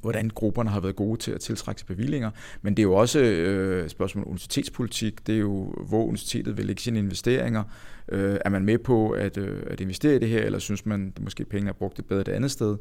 [0.00, 2.30] hvordan grupperne har været gode til at tiltrække bevillinger,
[2.62, 6.66] men det er jo også øh, spørgsmål om universitetspolitik, det er jo, hvor universitetet vil
[6.66, 7.64] lægge sine investeringer,
[8.08, 11.12] øh, er man med på at, øh, at investere i det her, eller synes man,
[11.16, 12.76] at måske pengene er brugt et bedre et andet sted.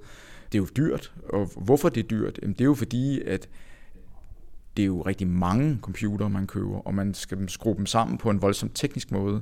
[0.52, 2.40] Det er jo dyrt, og hvorfor det er dyrt?
[2.42, 3.50] Jamen, det er jo fordi, at
[4.78, 8.30] det er jo rigtig mange computere, man køber, og man skal skrue dem sammen på
[8.30, 9.42] en voldsomt teknisk måde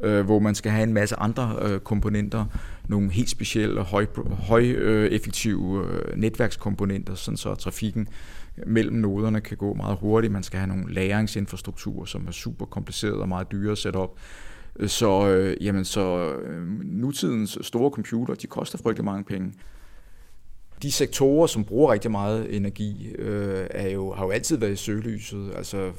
[0.00, 2.44] øh, hvor man skal have en masse andre øh, komponenter,
[2.88, 8.08] nogle helt specielle høj, højeffektive øh, øh, netværkskomponenter, sådan så trafikken
[8.66, 10.32] mellem noderne kan gå meget hurtigt.
[10.32, 14.18] Man skal have nogle læringsinfrastrukturer, som er super kompliceret og meget dyre at sætte op.
[14.86, 19.52] Så, øh, jamen, så øh, nutidens store computer, de koster frygtelig mange penge.
[20.82, 24.76] De sektorer, som bruger rigtig meget energi, øh, er jo, har jo altid været i
[24.76, 25.52] søgelyset.
[25.56, 25.90] Altså,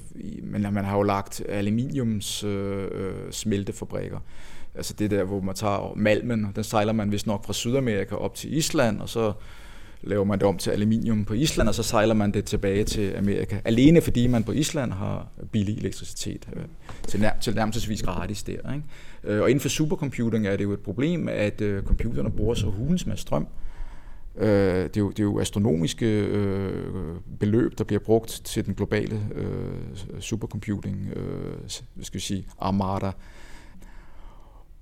[0.44, 4.20] men man har jo lagt aluminiums øh, øh smeltefabrikker.
[4.76, 8.36] Altså det der, hvor man tager malmen, den sejler man vist nok fra Sydamerika op
[8.36, 9.34] til Island, og så
[10.02, 13.16] laver man det om til aluminium på Island, og så sejler man det tilbage til
[13.18, 13.58] Amerika.
[13.66, 16.64] Alene fordi man på Island har billig elektricitet øh,
[17.08, 18.74] til, nær, til nærmest gratis der.
[18.74, 18.84] Ikke?
[19.24, 22.66] Øh, og inden for supercomputing er det jo et problem, at øh, computerne bruger så
[22.66, 23.44] hulens med strøm.
[23.44, 23.67] Øh,
[24.38, 28.74] Øh, det, er jo, det er jo astronomiske øh, beløb, der bliver brugt til den
[28.74, 31.70] globale øh, supercomputing, øh,
[32.02, 33.12] skal vi sige, armada.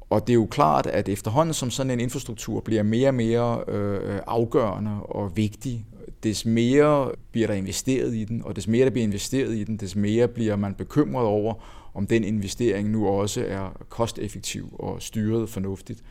[0.10, 3.64] Og det er jo klart, at efterhånden som sådan en infrastruktur bliver mere og mere
[3.68, 5.86] øh, afgørende og vigtig,
[6.24, 9.78] des mere bliver der investeret i den, og des mere der bliver investeret i den,
[9.78, 11.54] des mere bliver man bekymret over,
[11.94, 16.04] om den investering nu også er kosteffektiv og styret fornuftigt.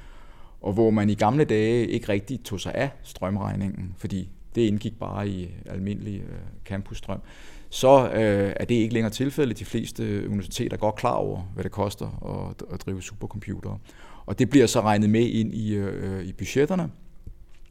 [0.64, 4.98] Og hvor man i gamle dage ikke rigtig tog sig af strømregningen, fordi det indgik
[4.98, 7.20] bare i øh, almindelig øh, campusstrøm,
[7.70, 9.58] så øh, er det ikke længere tilfældet.
[9.58, 12.06] De fleste universiteter er godt klar over, hvad det koster
[12.50, 13.78] at, at drive supercomputere.
[14.26, 16.90] Og det bliver så regnet med ind i, øh, i budgetterne,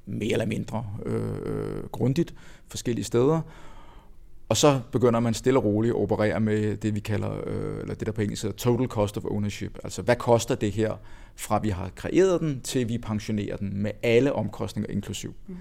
[0.06, 2.34] mere eller mindre øh, øh grundigt
[2.68, 3.42] forskellige steder.
[4.54, 7.96] Og så begynder man stille og roligt at operere med det, vi kalder, øh, eller
[7.96, 9.80] det der på engelsk hedder total cost of ownership.
[9.84, 10.94] Altså, hvad koster det her,
[11.36, 15.34] fra vi har kreeret den, til vi pensionerer den, med alle omkostninger inklusiv.
[15.48, 15.56] Mm.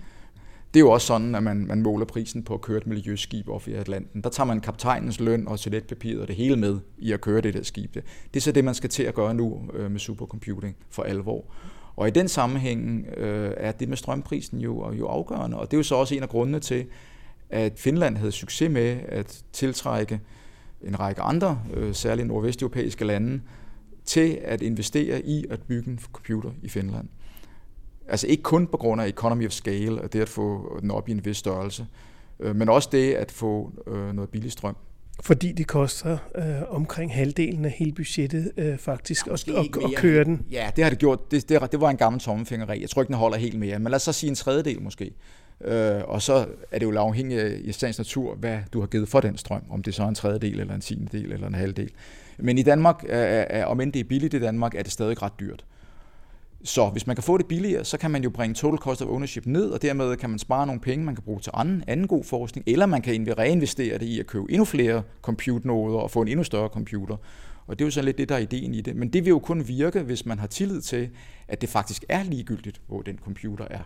[0.74, 3.48] Det er jo også sådan, at man, man måler prisen på at køre et miljøskib
[3.48, 4.22] op i Atlanten.
[4.22, 7.54] Der tager man kaptajnens løn og toiletpapiret og det hele med i at køre det
[7.54, 7.94] der skib.
[7.94, 8.02] Det
[8.36, 11.44] er så det, man skal til at gøre nu øh, med supercomputing for alvor.
[11.96, 15.78] Og i den sammenhæng øh, er det med strømprisen jo, jo afgørende, og det er
[15.78, 16.86] jo så også en af grundene til,
[17.52, 20.20] at Finland havde succes med at tiltrække
[20.82, 23.40] en række andre, øh, særligt nordvesteuropæiske lande,
[24.04, 27.08] til at investere i at bygge en computer i Finland.
[28.08, 31.08] Altså ikke kun på grund af economy of scale, og det at få den op
[31.08, 31.86] i en vis størrelse,
[32.40, 34.76] øh, men også det at få øh, noget billig strøm.
[35.20, 39.94] Fordi det koster øh, omkring halvdelen af hele budgettet øh, faktisk ja, at, at, at
[39.96, 40.46] køre den.
[40.50, 41.30] Ja, det har det gjort.
[41.30, 42.80] Det, det, det var en gammel tommelfingerregel.
[42.80, 43.78] Jeg tror ikke, den holder helt mere.
[43.78, 45.14] Men lad os så sige en tredjedel måske.
[45.64, 49.08] Øh, og så er det jo afhængigt af i sagens natur, hvad du har givet
[49.08, 49.62] for den strøm.
[49.70, 51.90] Om det så er en tredjedel, eller en tiendedel, eller en halvdel.
[52.38, 55.22] Men i Danmark, er, er, om end det er billigt i Danmark, er det stadig
[55.22, 55.64] ret dyrt.
[56.64, 59.08] Så hvis man kan få det billigere, så kan man jo bringe total cost of
[59.08, 62.06] ownership ned, og dermed kan man spare nogle penge, man kan bruge til anden, anden
[62.06, 66.22] god forskning, eller man kan reinvestere det i at købe endnu flere compute-noder og få
[66.22, 67.16] en endnu større computer.
[67.66, 68.96] Og det er jo så lidt det, der er ideen i det.
[68.96, 71.10] Men det vil jo kun virke, hvis man har tillid til,
[71.48, 73.82] at det faktisk er ligegyldigt, hvor den computer er.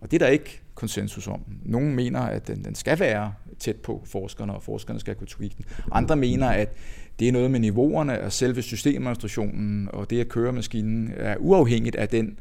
[0.00, 1.44] Og det er der ikke konsensus om.
[1.64, 5.56] Nogle mener, at den, den skal være tæt på forskerne, og forskerne skal kunne tweak
[5.56, 5.64] den.
[5.92, 6.72] Andre mener, at
[7.18, 11.96] det er noget med niveauerne og selve systemadministrationen, og det at køre maskinen er uafhængigt
[11.96, 12.38] af, den,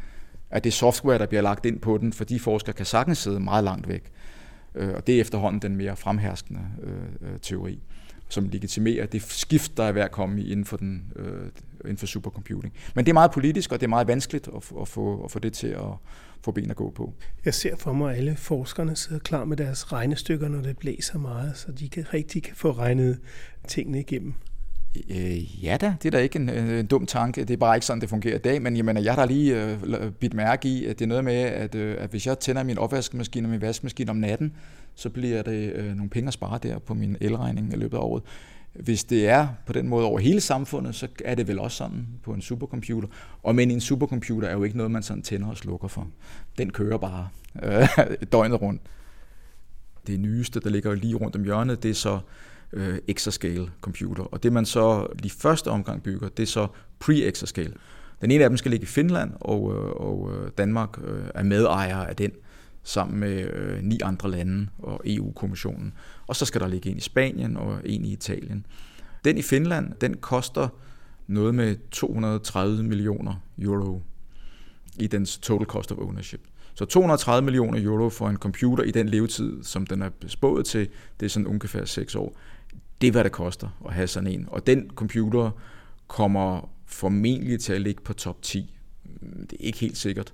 [0.51, 3.39] af det software, der bliver lagt ind på den, for de forskere kan sagtens sidde
[3.39, 4.03] meget langt væk.
[4.75, 7.79] Øh, og det er efterhånden den mere fremherskende øh, øh, teori,
[8.29, 11.13] som legitimerer det skift, der er ved at komme inden for, den,
[11.81, 12.73] inden for supercomputing.
[12.95, 15.39] Men det er meget politisk, og det er meget vanskeligt at, at, få, at få
[15.39, 15.93] det til at
[16.41, 17.13] få ben at gå på.
[17.45, 21.19] Jeg ser for mig, at alle forskerne sidder klar med deres regnestykker, når det blæser
[21.19, 23.19] meget, så de kan rigtig kan få regnet
[23.67, 24.33] tingene igennem.
[25.09, 27.41] Øh, ja da, det er da ikke en, en dum tanke.
[27.43, 28.61] Det er bare ikke sådan, det fungerer i dag.
[28.61, 31.33] Men jamen, jeg har da lige øh, bidt mærke i, at det er noget med,
[31.33, 34.53] at, øh, at hvis jeg tænder min opvaskemaskine og min vaskemaskine om natten,
[34.99, 38.01] så bliver det øh, nogle penge at spare der på min elregning i løbet af
[38.01, 38.23] året.
[38.73, 42.07] Hvis det er på den måde over hele samfundet, så er det vel også sådan
[42.23, 43.07] på en supercomputer.
[43.43, 46.07] Og men en supercomputer er jo ikke noget, man sådan tænder og slukker for.
[46.57, 47.27] Den kører bare
[47.63, 47.87] øh,
[48.31, 48.81] døgnet rundt.
[50.07, 52.19] Det nyeste, der ligger lige rundt om hjørnet, det er så
[52.73, 54.23] øh, exascale computer.
[54.23, 56.67] Og det man så lige første omgang bygger, det er så
[57.03, 57.73] pre-exascale.
[58.21, 61.43] Den ene af dem skal ligge i Finland, og, øh, og øh, Danmark øh, er
[61.43, 62.31] medejer af den
[62.89, 65.93] sammen med øh, ni andre lande og EU-kommissionen.
[66.27, 68.65] Og så skal der ligge en i Spanien og en i Italien.
[69.25, 70.67] Den i Finland, den koster
[71.27, 74.01] noget med 230 millioner euro
[74.99, 76.41] i dens total cost of ownership.
[76.73, 80.89] Så 230 millioner euro for en computer i den levetid, som den er bespået til,
[81.19, 82.37] det er sådan ungefær 6 år.
[83.01, 84.45] Det er, hvad det koster at have sådan en.
[84.51, 85.51] Og den computer
[86.07, 88.75] kommer formentlig til at ligge på top 10.
[89.21, 90.33] Det er ikke helt sikkert.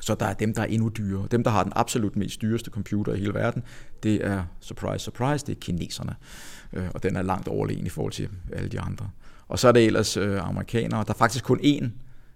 [0.00, 1.28] Så der er dem, der er endnu dyrere.
[1.30, 3.62] Dem, der har den absolut mest dyreste computer i hele verden,
[4.02, 6.14] det er, surprise, surprise, det er kineserne.
[6.72, 9.10] Øh, og den er langt overlegen i forhold til alle de andre.
[9.48, 11.04] Og så er det ellers øh, amerikanere.
[11.04, 11.88] Der er faktisk kun én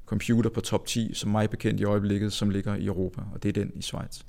[0.06, 3.48] computer på top 10, som mig bekendt i øjeblikket, som ligger i Europa, og det
[3.48, 4.20] er den i Schweiz.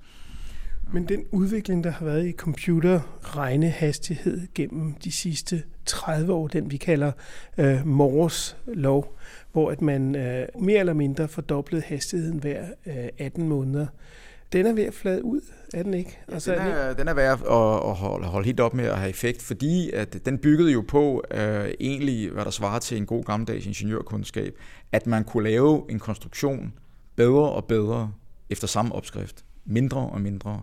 [0.94, 6.78] Men den udvikling, der har været i computerregnehastighed gennem de sidste 30 år, den vi
[6.78, 7.12] kalder
[7.58, 9.18] øh, Moores lov,
[9.52, 13.88] hvor at man øh, mere eller mindre fordoblede hastigheden hver øh, 18 måneder,
[14.54, 15.42] den er ved at flade ud,
[15.74, 16.20] er den ikke?
[16.28, 17.39] Altså, den, er, den er ved at,
[17.89, 21.24] at holde, holde helt op med at have effekt, fordi at den byggede jo på
[21.32, 24.54] øh, egentlig, hvad der svarer til en god gammeldags ingeniørkundskab,
[24.92, 26.74] at man kunne lave en konstruktion
[27.16, 28.12] bedre og bedre
[28.50, 30.62] efter samme opskrift, mindre og mindre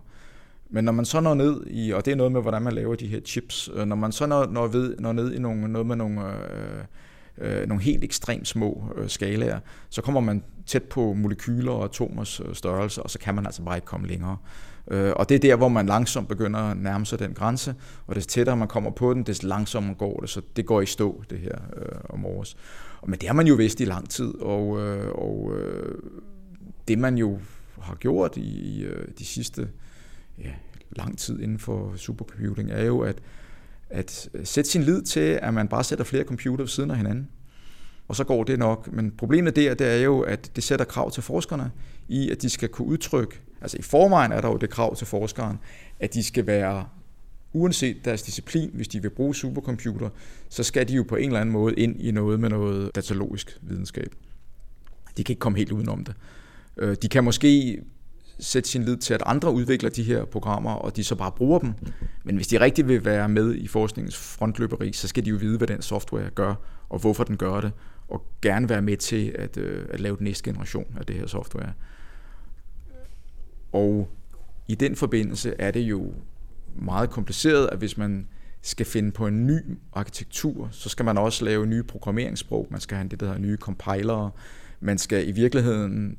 [0.69, 2.95] men når man så når ned i, og det er noget med, hvordan man laver
[2.95, 5.87] de her chips, øh, når man så når, når, ved, når ned i nogle, noget
[5.87, 6.83] med nogle, øh,
[7.37, 9.59] øh, nogle helt ekstremt små øh, skalaer,
[9.89, 13.61] så kommer man tæt på molekyler og atomers øh, størrelse, og så kan man altså
[13.61, 14.37] bare ikke komme længere.
[14.91, 17.75] Øh, og det er der, hvor man langsomt begynder at nærme sig den grænse,
[18.07, 20.85] og des tættere man kommer på den, des langsommere går det, så det går i
[20.85, 22.57] stå, det her øh, om års.
[23.07, 25.97] Men det har man jo vidst i lang tid, og, øh, og øh,
[26.87, 27.39] det man jo
[27.81, 29.67] har gjort i, i øh, de sidste
[30.43, 30.51] ja,
[30.91, 33.21] lang tid inden for supercomputing, er jo at,
[33.89, 36.97] at øh, sætte sin lid til, at man bare sætter flere computer ved siden af
[36.97, 37.29] hinanden.
[38.07, 38.93] Og så går det nok.
[38.93, 41.71] Men problemet der, det er jo, at det sætter krav til forskerne
[42.07, 45.07] i, at de skal kunne udtrykke, altså i forvejen er der jo det krav til
[45.07, 45.57] forskeren,
[45.99, 46.85] at de skal være,
[47.53, 50.09] uanset deres disciplin, hvis de vil bruge supercomputer,
[50.49, 53.59] så skal de jo på en eller anden måde ind i noget med noget datalogisk
[53.61, 54.15] videnskab.
[55.17, 56.15] De kan ikke komme helt udenom det.
[56.77, 57.81] Øh, de kan måske
[58.39, 61.59] sætte sin lid til, at andre udvikler de her programmer, og de så bare bruger
[61.59, 61.73] dem.
[62.23, 65.57] Men hvis de rigtig vil være med i forskningens frontløberi, så skal de jo vide,
[65.57, 66.55] hvad den software gør,
[66.89, 67.71] og hvorfor den gør det,
[68.07, 71.27] og gerne være med til at, øh, at lave den næste generation af det her
[71.27, 71.73] software.
[73.71, 74.09] Og
[74.67, 76.13] i den forbindelse er det jo
[76.75, 78.27] meget kompliceret, at hvis man
[78.61, 79.59] skal finde på en ny
[79.93, 83.57] arkitektur, så skal man også lave nye programmeringssprog, man skal have det, der hedder nye
[83.57, 84.31] compilere,
[84.79, 86.17] man skal i virkeligheden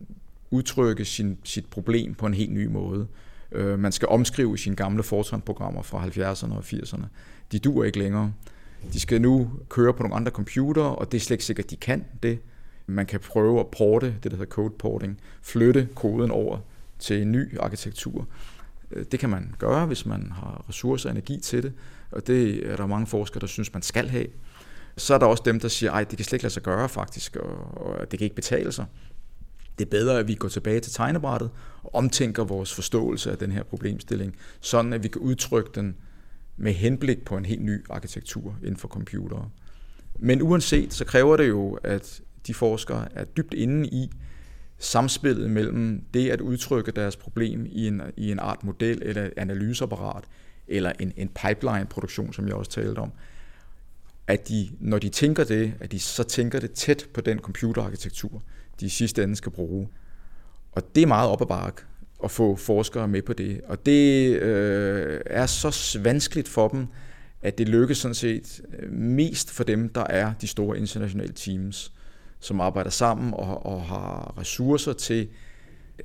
[0.50, 3.06] udtrykke sin, sit problem på en helt ny måde.
[3.52, 7.04] Øh, man skal omskrive sine gamle Fortran-programmer fra 70'erne og 80'erne.
[7.52, 8.32] De duer ikke længere.
[8.92, 11.70] De skal nu køre på nogle andre computer, og det er slet ikke sikkert, at
[11.70, 12.38] de kan det.
[12.86, 16.58] Man kan prøve at porte, det der hedder code porting, flytte koden over
[16.98, 18.28] til en ny arkitektur.
[18.90, 21.72] Øh, det kan man gøre, hvis man har ressourcer og energi til det,
[22.10, 24.26] og det er der mange forskere, der synes, man skal have.
[24.96, 26.88] Så er der også dem, der siger, at det kan slet ikke lade sig gøre
[26.88, 28.86] faktisk, og, og det kan ikke betale sig.
[29.80, 31.50] Det er bedre, at vi går tilbage til tegnebrættet
[31.82, 35.96] og omtænker vores forståelse af den her problemstilling, sådan at vi kan udtrykke den
[36.56, 39.50] med henblik på en helt ny arkitektur inden for computere.
[40.18, 44.10] Men uanset, så kræver det jo, at de forskere er dybt inde i
[44.78, 49.32] samspillet mellem det at udtrykke deres problem i en, i en art model eller et
[49.36, 50.24] analyseapparat,
[50.68, 53.12] eller en, en pipeline-produktion, som jeg også talte om,
[54.26, 58.42] at de, når de tænker det, at de så tænker det tæt på den computerarkitektur,
[58.80, 59.88] de sidste ende skal bruge.
[60.72, 61.86] Og det er meget op ad bark
[62.24, 63.60] at få forskere med på det.
[63.66, 66.86] Og det øh, er så vanskeligt for dem,
[67.42, 71.92] at det lykkes sådan set øh, mest for dem, der er de store internationale teams,
[72.40, 75.28] som arbejder sammen og, og har ressourcer til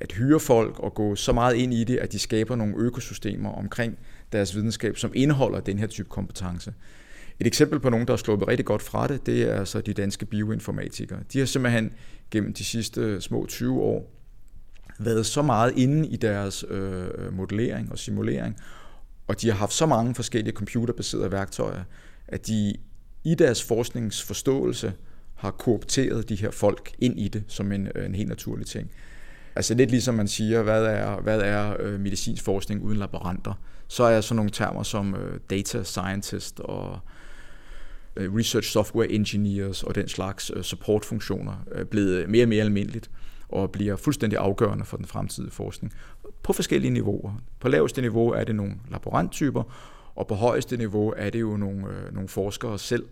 [0.00, 3.50] at hyre folk og gå så meget ind i det, at de skaber nogle økosystemer
[3.50, 3.98] omkring
[4.32, 6.72] deres videnskab, som indeholder den her type kompetence.
[7.40, 9.92] Et eksempel på nogen, der har slået rigtig godt fra det, det er altså de
[9.92, 11.18] danske bioinformatikere.
[11.32, 11.92] De har simpelthen
[12.30, 14.12] gennem de sidste små 20 år
[14.98, 18.56] været så meget inde i deres øh, øh, modellering og simulering,
[19.26, 21.84] og de har haft så mange forskellige computerbaserede værktøjer,
[22.28, 22.74] at de
[23.24, 24.92] i deres forskningsforståelse
[25.34, 28.90] har koopteret de her folk ind i det som en, øh, en helt naturlig ting.
[29.56, 33.54] Altså lidt ligesom man siger, hvad er, hvad er øh, medicinsk forskning uden laboranter?
[33.88, 37.15] Så er sådan nogle termer som øh, data scientist og Øh,
[38.16, 43.10] Øh, research software engineers og den slags øh, supportfunktioner er blevet mere og mere almindeligt
[43.48, 45.92] og bliver fuldstændig afgørende for den fremtidige forskning
[46.42, 47.42] på forskellige niveauer.
[47.60, 49.62] På laveste niveau er det nogle laboranttyper,
[50.14, 53.06] og på højeste niveau er det jo nogle, nogle forskere selv,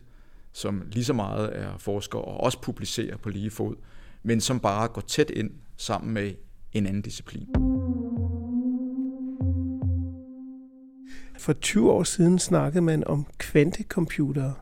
[0.53, 3.75] som lige så meget er forskere og også publicerer på lige fod,
[4.23, 6.33] men som bare går tæt ind sammen med
[6.73, 7.49] en anden disciplin.
[11.39, 14.55] For 20 år siden snakkede man om kvantecomputere.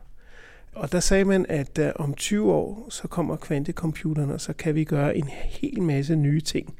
[0.75, 4.75] Og der sagde man, at uh, om 20 år, så kommer kvantecomputeren, og så kan
[4.75, 6.73] vi gøre en hel masse nye ting.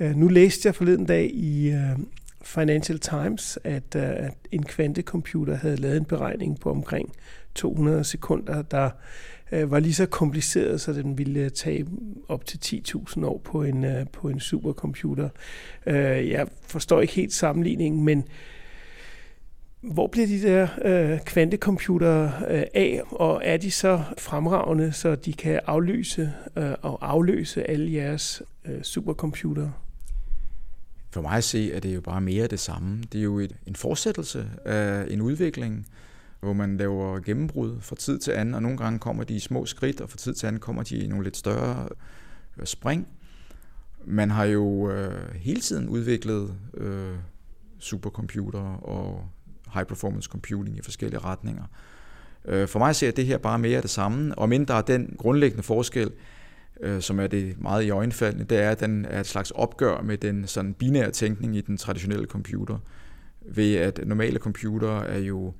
[0.00, 2.00] Uh, nu læste jeg forleden dag i uh,
[2.42, 7.12] Financial Times, at, uh, at en kvantecomputer havde lavet en beregning på omkring
[7.54, 8.90] 200 sekunder, der
[9.52, 11.86] uh, var lige så kompliceret, så den ville tage
[12.28, 15.28] op til 10.000 år på en, uh, på en supercomputer.
[15.86, 15.94] Uh,
[16.30, 18.24] jeg forstår ikke helt sammenligningen, men
[19.92, 25.32] hvor bliver de der øh, kvantecomputere øh, af, og er de så fremragende, så de
[25.32, 29.72] kan aflyse øh, og afløse alle jeres øh, supercomputere?
[31.10, 33.02] For mig at se, er det jo bare mere det samme.
[33.12, 35.86] Det er jo et, en fortsættelse af en udvikling,
[36.40, 39.66] hvor man laver gennembrud fra tid til anden, og nogle gange kommer de i små
[39.66, 41.88] skridt, og fra tid til anden kommer de i nogle lidt større
[42.58, 43.08] øh, spring.
[44.04, 47.14] Man har jo øh, hele tiden udviklet øh,
[47.78, 49.28] supercomputere og
[49.74, 51.64] high performance computing i forskellige retninger.
[52.44, 55.14] Øh, for mig ser det her bare mere af det samme, og mindre er den
[55.18, 56.10] grundlæggende forskel,
[56.80, 60.02] øh, som er det meget i øjenfaldende, det er, at den er et slags opgør
[60.02, 62.78] med den sådan binære tænkning i den traditionelle computer.
[63.46, 65.52] ved at normale computere er jo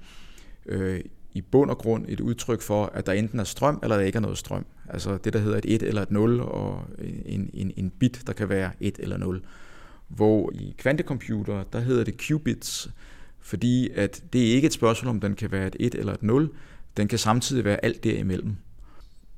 [0.66, 1.00] øh,
[1.34, 4.16] i bund og grund et udtryk for, at der enten er strøm, eller der ikke
[4.16, 4.66] er noget strøm.
[4.88, 6.82] Altså det, der hedder et 1 eller et 0, og
[7.24, 9.42] en, en, en bit, der kan være 1 eller 0.
[10.08, 12.90] Hvor i kvantecomputer, der hedder det qubits,
[13.44, 16.22] fordi at det er ikke et spørgsmål, om den kan være et 1 eller et
[16.22, 16.50] 0,
[16.96, 18.56] den kan samtidig være alt derimellem.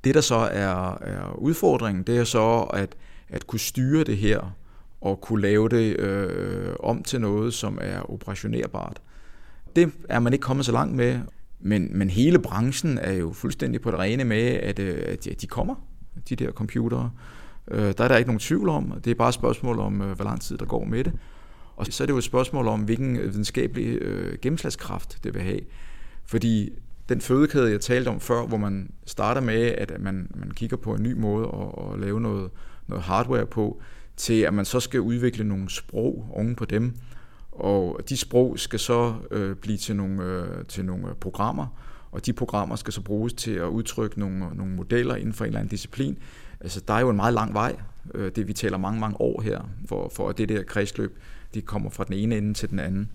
[0.05, 2.97] Det, der så er, er udfordringen, det er så at,
[3.29, 4.57] at kunne styre det her,
[5.01, 9.03] og kunne lave det øh, om til noget, som er operationerbart.
[9.77, 11.21] Det er man ikke kommet så langt med,
[11.61, 15.47] men, men hele branchen er jo fuldstændig på det rene med, at, øh, at de
[15.47, 15.75] kommer,
[16.29, 17.11] de der computere.
[17.71, 19.01] Øh, der er der ikke nogen tvivl om.
[19.05, 21.13] Det er bare et spørgsmål om, øh, hvor lang tid der går med det.
[21.77, 25.43] Og så er det jo et spørgsmål om, hvilken øh, videnskabelig øh, gennemslagskraft det vil
[25.43, 25.61] have.
[26.24, 26.72] Fordi
[27.09, 30.95] den fødekæde, jeg talte om før, hvor man starter med, at man, man kigger på
[30.95, 32.51] en ny måde at, at lave noget,
[32.87, 33.81] noget hardware på,
[34.16, 36.95] til at man så skal udvikle nogle sprog oven på dem,
[37.53, 41.66] og de sprog skal så øh, blive til nogle, øh, til nogle programmer,
[42.12, 45.49] og de programmer skal så bruges til at udtrykke nogle, nogle modeller inden for en
[45.49, 46.18] eller anden disciplin.
[46.61, 47.77] Altså, der er jo en meget lang vej,
[48.14, 51.18] øh, det vi taler mange, mange år her, for, for at det der kredsløb,
[51.55, 53.11] de kommer fra den ene ende til den anden.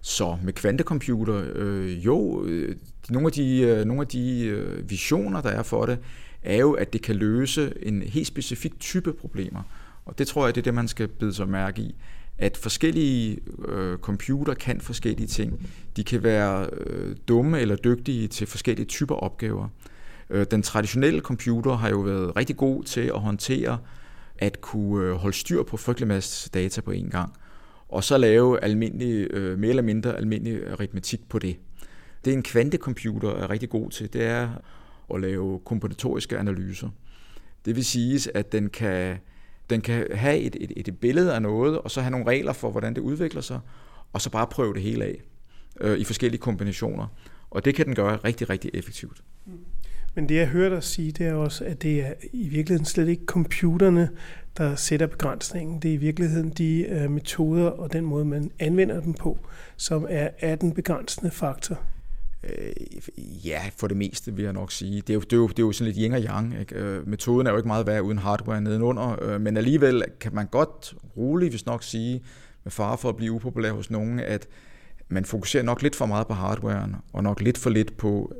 [0.00, 2.76] Så med kvantecomputer, øh, jo, øh,
[3.10, 5.98] nogle af de, øh, nogle af de øh, visioner, der er for det,
[6.42, 9.62] er jo, at det kan løse en helt specifik type problemer.
[10.04, 11.94] Og det tror jeg, det er det, man skal bide sig mærke i
[12.38, 13.38] at forskellige
[13.68, 15.68] øh, computer kan forskellige ting.
[15.96, 19.68] De kan være øh, dumme eller dygtige til forskellige typer opgaver.
[20.30, 23.78] Øh, den traditionelle computer har jo været rigtig god til at håndtere
[24.38, 27.32] at kunne øh, holde styr på frygtelig masse data på én gang,
[27.94, 31.56] og så lave almindelig, øh, mere eller mindre almindelig aritmetik på det.
[32.24, 34.48] Det en kvantecomputer er rigtig god til, det er
[35.14, 36.88] at lave kombinatoriske analyser.
[37.64, 39.16] Det vil sige, at den kan
[39.70, 42.70] den kan have et, et, et billede af noget, og så have nogle regler for,
[42.70, 43.60] hvordan det udvikler sig,
[44.12, 45.22] og så bare prøve det hele af
[45.80, 47.06] øh, i forskellige kombinationer.
[47.50, 49.22] Og det kan den gøre rigtig, rigtig effektivt.
[49.46, 49.52] Mm.
[50.14, 53.08] Men det jeg hører dig sige, det er også, at det er i virkeligheden slet
[53.08, 54.08] ikke computerne,
[54.58, 55.82] der sætter begrænsningen.
[55.82, 59.38] Det er i virkeligheden de øh, metoder og den måde, man anvender dem på,
[59.76, 61.78] som er, er den begrænsende faktor.
[62.44, 65.00] Øh, ja, for det meste vil jeg nok sige.
[65.00, 66.60] Det er jo, det er jo, det er jo sådan lidt yin og yang.
[66.60, 66.74] Ikke?
[66.74, 70.46] Øh, metoden er jo ikke meget værd uden hardware nedenunder, øh, men alligevel kan man
[70.46, 72.22] godt roligt, hvis nok sige,
[72.64, 74.46] med fare for at blive upopulær hos nogen, at
[75.08, 78.32] man fokuserer nok lidt for meget på hardwaren, og nok lidt for lidt på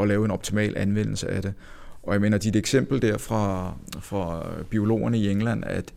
[0.00, 1.54] at lave en optimal anvendelse af det.
[2.02, 5.92] Og jeg mener, dit eksempel der fra, fra biologerne i England, at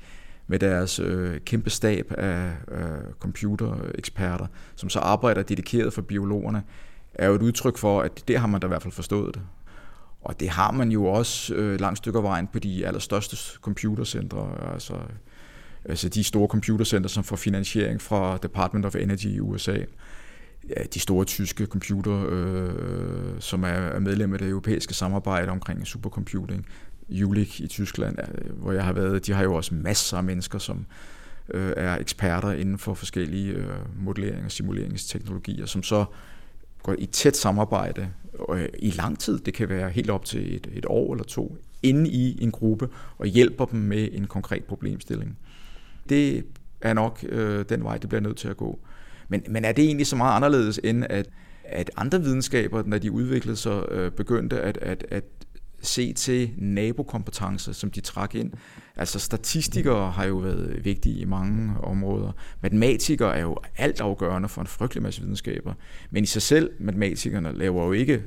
[0.47, 6.64] med deres øh, kæmpe stab af øh, computereksperter, som så arbejder dedikeret for biologerne,
[7.14, 9.41] er jo et udtryk for, at det har man da i hvert fald forstået det.
[10.22, 14.93] Og det har man jo også øh, langt stykker vejen på de allerstørste computercentre, altså,
[15.86, 19.78] altså de store computercentre, som får finansiering fra Department of Energy i USA.
[20.70, 26.66] Ja, de store tyske computer, øh, som er medlem af det europæiske samarbejde omkring supercomputing.
[27.09, 28.18] Jülich i Tyskland,
[28.57, 30.86] hvor jeg har været, de har jo også masser af mennesker, som
[31.53, 36.05] øh, er eksperter inden for forskellige øh, modellering og simuleringsteknologier, som så
[36.84, 38.09] går i tæt samarbejde
[38.53, 41.57] øh, i lang tid, det kan være helt op til et, et år eller to,
[41.84, 45.38] inde i en gruppe og hjælper dem med en konkret problemstilling.
[46.09, 46.45] Det
[46.82, 48.80] er nok øh, den vej, det bliver nødt til at gå.
[49.28, 51.30] Men, men er det egentlig så meget anderledes end at,
[51.63, 55.23] at andre videnskaber, når de udviklede sig, øh, begyndte at, at, at
[55.82, 58.51] se til nabokompetencer, som de trak ind.
[58.95, 62.32] Altså statistikere har jo været vigtige i mange områder.
[62.61, 65.73] Matematikere er jo alt afgørende for en frygtelig masse videnskaber.
[66.09, 68.21] Men i sig selv, matematikerne laver jo ikke øh,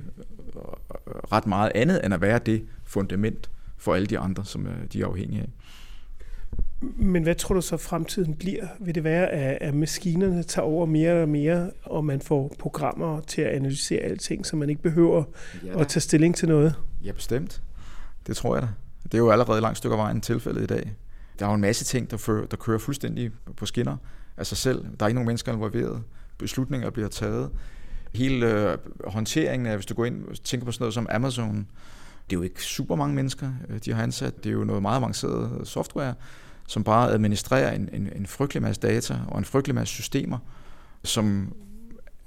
[1.32, 5.02] ret meget andet end at være det fundament for alle de andre, som øh, de
[5.02, 5.48] er afhængige af.
[6.80, 8.66] Men hvad tror du så fremtiden bliver?
[8.80, 13.42] Vil det være, at, maskinerne tager over mere og mere, og man får programmer til
[13.42, 15.24] at analysere alting, så man ikke behøver
[15.64, 16.74] ja, at tage stilling til noget?
[17.04, 17.62] Ja, bestemt.
[18.26, 18.68] Det tror jeg da.
[19.02, 20.94] Det er jo allerede langt stykke af vejen tilfældet i dag.
[21.38, 23.96] Der er jo en masse ting, der, fører, der kører fuldstændig på skinner
[24.36, 24.84] af sig selv.
[25.00, 26.02] Der er ikke nogen mennesker involveret.
[26.38, 27.50] Beslutninger bliver taget.
[28.14, 31.56] Hele øh, håndteringen af, hvis du går ind og tænker på sådan noget som Amazon,
[32.30, 34.44] det er jo ikke super mange mennesker, øh, de har ansat.
[34.44, 36.14] Det er jo noget meget avanceret software,
[36.68, 40.38] som bare administrerer en, en, en frygtelig masse data og en frygtelig masse systemer,
[41.04, 41.52] som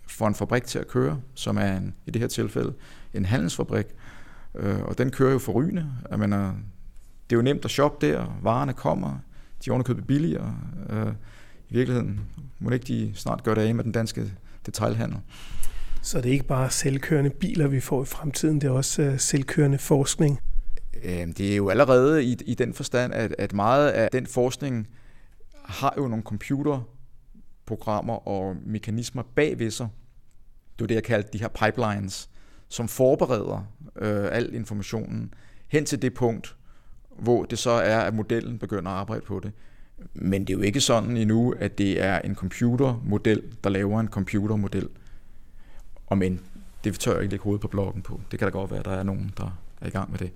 [0.08, 2.74] får en fabrik til at køre, som er en, i det her tilfælde
[3.14, 3.86] en handelsfabrik,
[4.56, 5.88] øh, og den kører jo forrygende.
[6.10, 6.54] Jeg mener,
[7.30, 9.18] det er jo nemt at shoppe der, varerne kommer,
[9.66, 10.56] de er ovenikøbet billigere.
[10.90, 11.14] Øh,
[11.70, 12.20] I virkeligheden
[12.60, 14.32] må ikke de snart gøre det af med den danske
[14.66, 15.18] detailhandel.
[16.02, 19.20] Så det er ikke bare selvkørende biler, vi får i fremtiden, det er også øh,
[19.20, 20.40] selvkørende forskning?
[21.04, 24.88] Øhm, det er jo allerede i, i den forstand, at, at meget af den forskning
[25.66, 29.88] har jo nogle computerprogrammer og mekanismer bagved sig.
[30.80, 32.30] Det er det, jeg kalder de her pipelines,
[32.68, 35.34] som forbereder øh, al informationen
[35.68, 36.56] hen til det punkt,
[37.20, 39.52] hvor det så er, at modellen begynder at arbejde på det.
[40.14, 44.08] Men det er jo ikke sådan endnu, at det er en computermodel, der laver en
[44.08, 44.90] computermodel.
[46.08, 46.40] Og men,
[46.84, 48.22] det tør jeg ikke lægge hovedet på bloggen på.
[48.32, 50.32] Det kan da godt være, at der er nogen, der er i gang med det.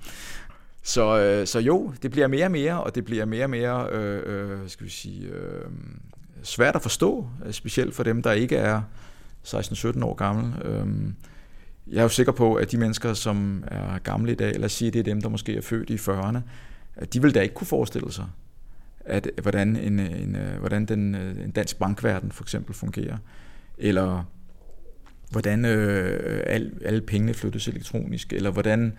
[0.87, 3.87] Så, øh, så jo, det bliver mere og mere, og det bliver mere og mere,
[3.91, 5.65] øh, øh, skal vi sige, øh,
[6.43, 8.81] svært at forstå, øh, specielt for dem, der ikke er
[9.43, 10.53] 16-17 år gamle.
[10.65, 10.87] Øh,
[11.87, 14.71] jeg er jo sikker på, at de mennesker, som er gamle i dag, lad os
[14.71, 16.39] sige, det er dem, der måske er født i 40'erne,
[16.95, 18.25] at de vil da ikke kunne forestille sig,
[19.05, 23.17] at, øh, hvordan, en, øh, en, hvordan den, en dansk bankverden for eksempel fungerer,
[23.77, 24.23] eller
[25.31, 28.93] hvordan øh, alle, alle pengene flyttes elektronisk, eller hvordan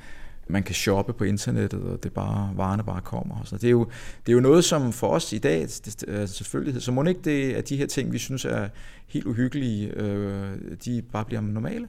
[0.49, 3.43] man kan shoppe på internettet, og det bare, varerne bare kommer.
[3.45, 3.85] Så det, er jo,
[4.27, 7.21] det er jo noget, som for os i dag er altså selvfølgelig, så må ikke
[7.25, 8.69] det, at de her ting, vi synes er
[9.07, 11.89] helt uhyggelige, øh, de bare bliver normale.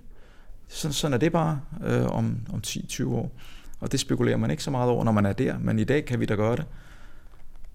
[0.68, 3.32] Sådan, sådan er det bare øh, om, om 10-20 år.
[3.80, 6.06] Og det spekulerer man ikke så meget over, når man er der, men i dag
[6.06, 6.66] kan vi da gøre det.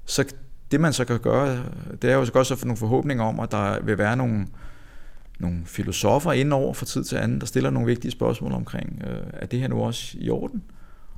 [0.04, 0.24] Så
[0.70, 1.64] det man så kan gøre,
[2.02, 4.46] det er jo så godt så få nogle forhåbninger om, at der vil være nogle,
[5.42, 9.46] nogle filosofer indover for tid til anden, der stiller nogle vigtige spørgsmål omkring, øh, er
[9.46, 10.62] det her nu også i orden?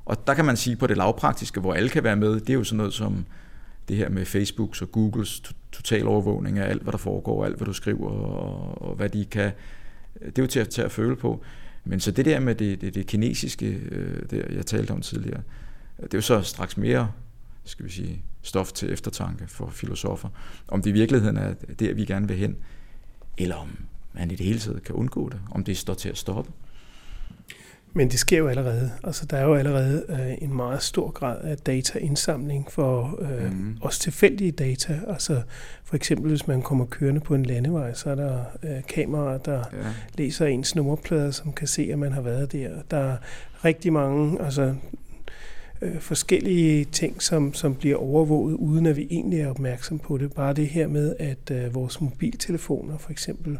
[0.04, 2.54] Og der kan man sige på det lavpraktiske, hvor alle kan være med, det er
[2.54, 3.24] jo sådan noget som
[3.88, 7.66] det her med Facebooks og Googles total overvågning af alt, hvad der foregår, alt, hvad
[7.66, 9.52] du skriver, og, og hvad de kan.
[10.26, 11.42] Det er jo til at, til at føle på.
[11.84, 15.42] Men så det der med det, det, det kinesiske, øh, det jeg talte om tidligere,
[15.98, 17.10] øh, det er jo så straks mere,
[17.64, 20.28] skal vi sige, stof til eftertanke for filosofer.
[20.68, 22.56] Om det i virkeligheden er der, vi gerne vil hen,
[23.38, 23.68] eller om
[24.14, 26.52] man i det hele taget kan undgå det, om det står til at stoppe.
[27.96, 28.90] Men det sker jo allerede.
[29.04, 33.76] Altså, der er jo allerede øh, en meget stor grad af dataindsamling for øh, mm.
[33.80, 35.00] også tilfældige data.
[35.08, 35.42] Altså,
[35.84, 39.58] for eksempel, hvis man kommer kørende på en landevej, så er der øh, kameraer, der
[39.72, 39.92] ja.
[40.18, 42.70] læser ens nummerplader, som kan se, at man har været der.
[42.90, 43.16] Der er
[43.64, 44.74] rigtig mange, altså
[45.82, 50.32] øh, forskellige ting, som, som bliver overvåget, uden at vi egentlig er opmærksom på det.
[50.32, 53.58] Bare det her med, at øh, vores mobiltelefoner for eksempel,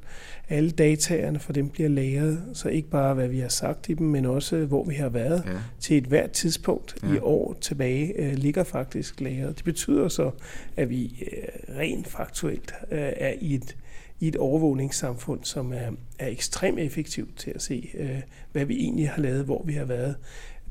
[0.49, 4.07] alle dataerne for dem bliver lagret, så ikke bare hvad vi har sagt i dem,
[4.07, 5.59] men også hvor vi har været ja.
[5.81, 7.15] til et hvert tidspunkt ja.
[7.15, 9.57] i år tilbage, øh, ligger faktisk lagret.
[9.57, 10.31] Det betyder så,
[10.77, 13.77] at vi øh, rent faktuelt øh, er i et
[14.21, 18.21] i et overvågningssamfund, som er, er ekstremt effektivt til at se, øh,
[18.53, 20.17] hvad vi egentlig har lavet, hvor vi har været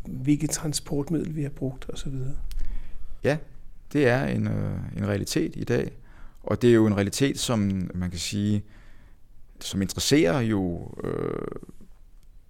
[0.07, 2.13] hvilket transportmiddel vi har brugt osv.
[3.23, 3.37] Ja,
[3.93, 5.91] det er en, øh, en realitet i dag,
[6.43, 8.63] og det er jo en realitet, som man kan sige,
[9.59, 11.47] som interesserer jo øh,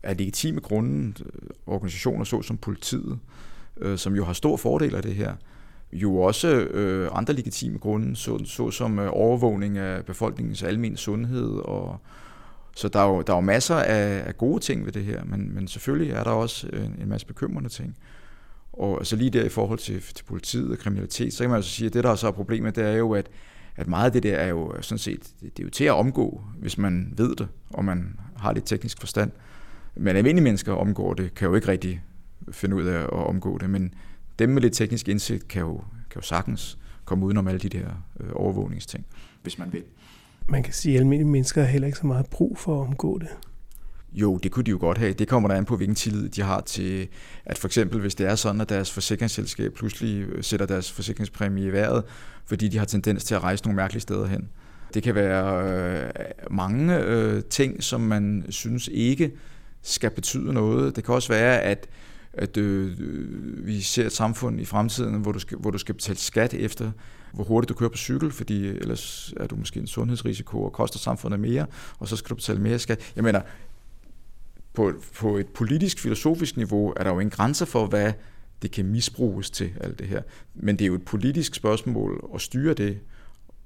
[0.04, 3.20] af legitime grunde øh, organisationer såsom politiet,
[3.78, 5.36] øh, som jo har stor fordel af det her,
[5.94, 12.00] jo også øh, andre legitime grunde, så, såsom øh, overvågning af befolkningens almindelige sundhed og
[12.76, 15.24] så der er jo, der er jo masser af, af gode ting ved det her,
[15.24, 17.98] men, men selvfølgelig er der også en, en masse bekymrende ting.
[18.74, 21.72] Og altså lige der i forhold til, til politiet og kriminalitet, så kan man altså
[21.72, 23.30] sige, at det der så er problemet, det er jo, at,
[23.76, 26.42] at meget af det der er jo sådan set, det er jo til at omgå,
[26.60, 29.32] hvis man ved det, og man har lidt teknisk forstand.
[29.96, 32.04] Men almindelige mennesker omgår det, kan jo ikke rigtig
[32.52, 33.94] finde ud af at omgå det, men
[34.40, 35.78] dem med lidt teknisk indsigt kan jo,
[36.10, 37.88] kan jo sagtens komme udenom alle de der
[38.20, 39.06] øh, overvågningsting,
[39.42, 39.84] hvis man vil.
[40.48, 43.20] Man kan sige, at almindelige mennesker har heller ikke så meget brug for at omgå
[43.20, 43.28] det.
[44.14, 45.14] Jo, det kunne de jo godt have.
[45.14, 47.08] Det kommer der an på, hvilken tillid de har til,
[47.46, 51.72] at for eksempel, hvis det er sådan, at deres forsikringsselskab pludselig sætter deres forsikringspræmie i
[51.72, 52.04] vejret,
[52.46, 54.50] fordi de har tendens til at rejse nogle mærkelige steder hen.
[54.94, 56.12] Det kan være øh,
[56.52, 59.32] mange øh, ting, som man synes ikke
[59.82, 60.96] skal betyde noget.
[60.96, 61.88] Det kan også være, at
[62.34, 62.92] at øh,
[63.66, 66.92] vi ser et samfund i fremtiden, hvor du, skal, hvor du skal betale skat efter,
[67.34, 71.00] hvor hurtigt du kører på cykel, fordi ellers er du måske en sundhedsrisiko og koster
[71.00, 71.66] samfundet mere,
[72.00, 73.12] og så skal du betale mere skat.
[73.16, 73.42] Jeg mener,
[74.74, 78.14] på, på et politisk, filosofisk niveau er der jo ingen grænser for, hvad
[78.62, 80.22] det kan misbruges til, alt det her.
[80.54, 83.00] Men det er jo et politisk spørgsmål at styre det,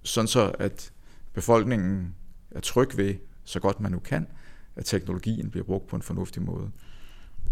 [0.04, 0.92] sådan så at
[1.34, 2.16] befolkningen
[2.52, 4.28] er tryg ved, så godt man nu kan,
[4.76, 6.72] at teknologien bliver brugt på en fornuftig måde.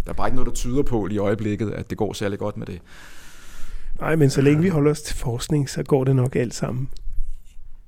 [0.05, 2.39] Der er bare ikke noget, der tyder på lige i øjeblikket, at det går særlig
[2.39, 2.81] godt med det.
[3.99, 6.89] Nej, men så længe vi holder os til forskning, så går det nok alt sammen.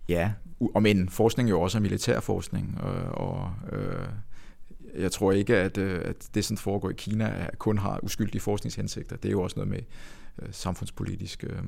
[0.09, 2.93] Ja, og men forskning er jo også er militærforskning, og,
[3.27, 4.07] og øh,
[4.97, 9.15] jeg tror ikke, at, øh, at det, som foregår i Kina, kun har uskyldige forskningshensigter.
[9.15, 9.79] Det er jo også noget med
[10.41, 11.43] øh, samfundspolitisk.
[11.43, 11.63] Øh.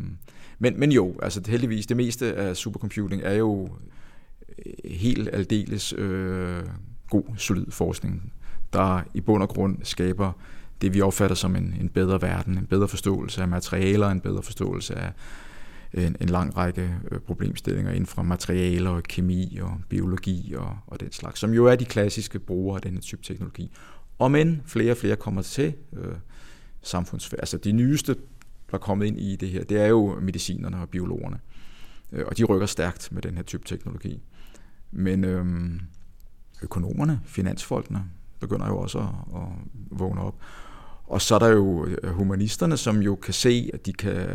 [0.59, 3.69] Men, men jo, altså heldigvis, det meste af supercomputing er jo
[4.65, 6.63] øh, helt aldeles øh,
[7.09, 8.33] god, solid forskning
[8.73, 10.31] der i bund og grund skaber
[10.82, 14.43] det, vi opfatter som en, en bedre verden, en bedre forståelse af materialer, en bedre
[14.43, 15.11] forståelse af,
[15.93, 20.77] øh, en, en lang række øh, problemstillinger inden for materialer og kemi og biologi og,
[20.88, 23.71] og den slags, som jo er de klassiske brugere af denne type teknologi.
[24.19, 26.15] Og men flere og flere kommer til øh,
[26.82, 27.39] samfundsfærd.
[27.39, 28.13] Altså de nyeste,
[28.71, 31.39] der er kommet ind i det her, det er jo medicinerne og biologerne.
[32.11, 34.21] Øh, og de rykker stærkt med den her type teknologi.
[34.91, 35.45] Men øh,
[36.61, 38.03] økonomerne, finansfolkene,
[38.39, 39.05] begynder jo også at,
[39.36, 39.47] at
[39.99, 40.36] vågne op.
[41.10, 44.28] Og så er der jo øh, humanisterne, som jo kan se, at de kan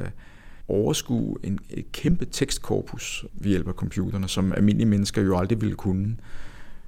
[0.69, 5.75] overskue en, et kæmpe tekstkorpus ved hjælp af computerne, som almindelige mennesker jo aldrig ville
[5.75, 6.17] kunne.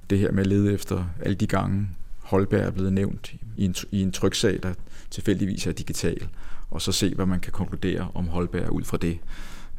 [0.09, 3.75] Det her med at lede efter alle de gange, Holberg er blevet nævnt i en,
[3.91, 4.73] i en tryksag, der
[5.09, 6.27] tilfældigvis er digital,
[6.71, 9.19] og så se, hvad man kan konkludere om Holberg ud fra det.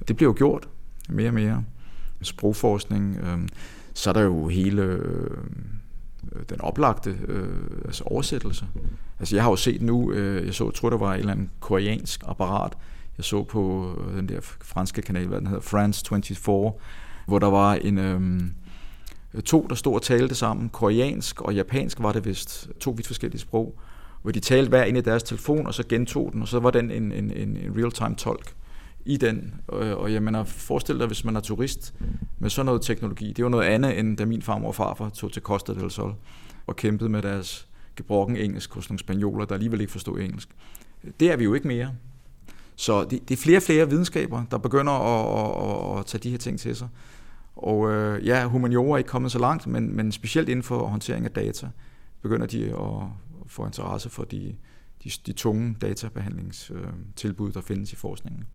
[0.08, 0.68] Det bliver jo gjort
[1.08, 1.64] mere og mere.
[2.22, 3.38] Sprogforskning, øh,
[3.94, 5.30] så er der jo hele øh,
[6.32, 7.48] Øh, den oplagte øh,
[7.84, 8.66] altså oversættelse.
[9.18, 11.48] Altså jeg har jo set nu, øh, jeg så, tror der var et eller andet
[11.60, 12.72] koreansk apparat,
[13.16, 16.72] jeg så på øh, den der franske kanal, hvad den hedder, France 24,
[17.26, 22.12] hvor der var en øh, to, der stod og talte sammen, koreansk og japansk var
[22.12, 23.78] det vist, to vidt forskellige sprog,
[24.22, 26.70] hvor de talte hver ind i deres telefon, og så gentog den, og så var
[26.70, 28.54] den en, en, en real-time tolk
[29.08, 29.54] i den.
[29.72, 31.94] Øh, og, og jeg mener, forestil dig, hvis man er turist
[32.38, 33.32] med sådan noget teknologi.
[33.32, 36.14] Det var noget andet, end da min farmor og farfar tog til Costa del Sol
[36.66, 40.48] og kæmpede med deres gebrokken engelsk hos nogle spanioler, der alligevel ikke forstod engelsk.
[41.20, 41.90] Det er vi jo ikke mere.
[42.76, 46.22] Så det, det er flere og flere videnskaber, der begynder at, at, at at tage
[46.22, 46.88] de her ting til sig.
[47.56, 51.24] Og øh, ja, humaniora er ikke kommet så langt, men, men specielt inden for håndtering
[51.24, 51.68] af data,
[52.22, 53.08] begynder de at
[53.46, 54.54] få interesse for de,
[55.04, 58.46] de, de tunge databehandlingstilbud, øh, der findes i forskningen.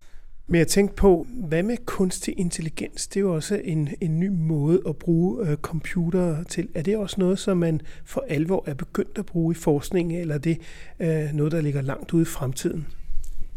[0.47, 3.07] Men jeg tænkte på, hvad med kunstig intelligens?
[3.07, 6.67] Det er jo også en, en ny måde at bruge øh, computere til.
[6.75, 10.35] Er det også noget, som man for alvor er begyndt at bruge i forskningen, eller
[10.35, 10.57] er det
[10.99, 12.87] øh, noget, der ligger langt ude i fremtiden?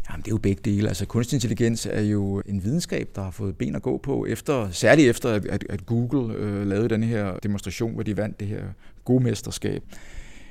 [0.09, 0.87] Jamen, det er jo begge dele.
[0.87, 4.71] Altså, kunstig intelligens er jo en videnskab, der har fået ben at gå på, efter,
[4.71, 8.63] særligt efter, at, at Google øh, lavede den her demonstration, hvor de vandt det her
[9.05, 9.83] gode mesterskab.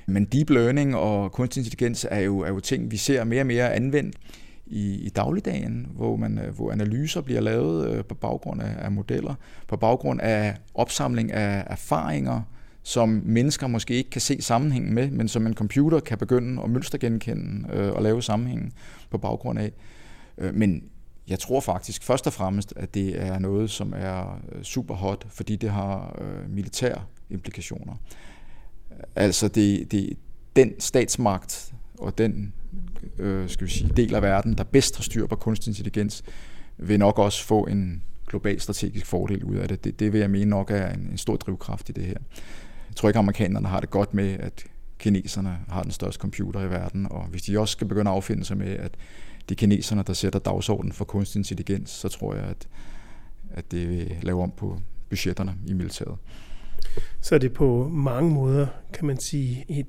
[0.07, 3.47] Men deep learning og kunstig intelligens er jo, er jo ting, vi ser mere og
[3.47, 4.17] mere anvendt
[4.67, 8.93] i, i dagligdagen, hvor, man, øh, hvor analyser bliver lavet øh, på baggrund af, af
[8.93, 9.35] modeller,
[9.69, 12.43] på baggrund af opsamling af erfaringer,
[12.83, 16.71] som mennesker måske ikke kan se sammenhængen med, men som en computer kan begynde at
[16.71, 18.73] mønstergenkende øh, og lave sammenhængen
[19.11, 19.73] på baggrund af.
[20.39, 20.83] Øh, men
[21.29, 25.57] jeg tror faktisk først og fremmest, at det er noget, som er super hot, fordi
[25.57, 27.95] det har øh, militære implikationer.
[29.17, 30.19] Altså det, det,
[30.57, 32.53] den statsmagt og den
[33.19, 36.23] øh, skal vi sige, del af verden, der bedst har styr på kunstig intelligens,
[36.79, 39.85] vil nok også få en global strategisk fordel ud af det.
[39.85, 42.19] Det, det vil jeg mene nok er en, en stor drivkraft i det her.
[42.89, 44.65] Jeg tror ikke, amerikanerne har det godt med, at
[44.99, 48.45] kineserne har den største computer i verden, og hvis de også skal begynde at affinde
[48.45, 48.97] sig med, at
[49.49, 52.69] de kineserne, der sætter dagsordenen for kunstig intelligens, så tror jeg, at,
[53.51, 56.19] at det vil lave om på budgetterne i militæret.
[57.21, 59.87] Så er det på mange måder, kan man sige, et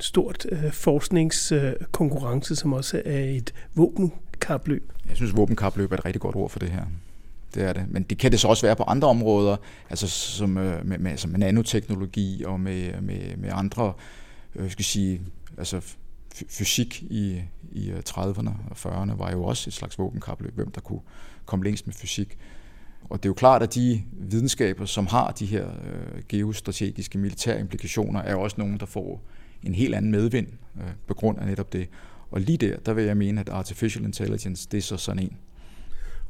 [0.00, 4.92] stort øh, forskningskonkurrence, øh, som også er et våbenkapløb.
[5.08, 6.84] Jeg synes, våbenkapløb er et rigtig godt ord for det her.
[7.54, 7.84] Det er det.
[7.88, 9.56] Men det kan det så også være på andre områder,
[9.90, 13.92] altså som, øh, med, med, som med nanoteknologi og med, med, med andre,
[14.56, 15.20] øh, skal sige,
[15.58, 15.80] altså
[16.48, 17.40] fysik i,
[17.72, 21.00] i øh, 30'erne og 40'erne var jo også et slags våbenkapløb, hvem der kunne
[21.46, 22.38] komme længst med fysik.
[23.10, 27.60] Og det er jo klart, at de videnskaber, som har de her øh, geostrategiske militære
[27.60, 29.22] implikationer, er også nogen, der får
[29.66, 30.46] en helt anden medvind
[30.76, 31.88] øh, på grund af netop det.
[32.30, 35.36] Og lige der, der vil jeg mene, at artificial intelligence, det er så sådan en.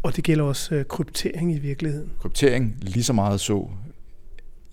[0.03, 2.11] Og det gælder også øh, kryptering i virkeligheden?
[2.20, 3.68] Kryptering lige så meget så.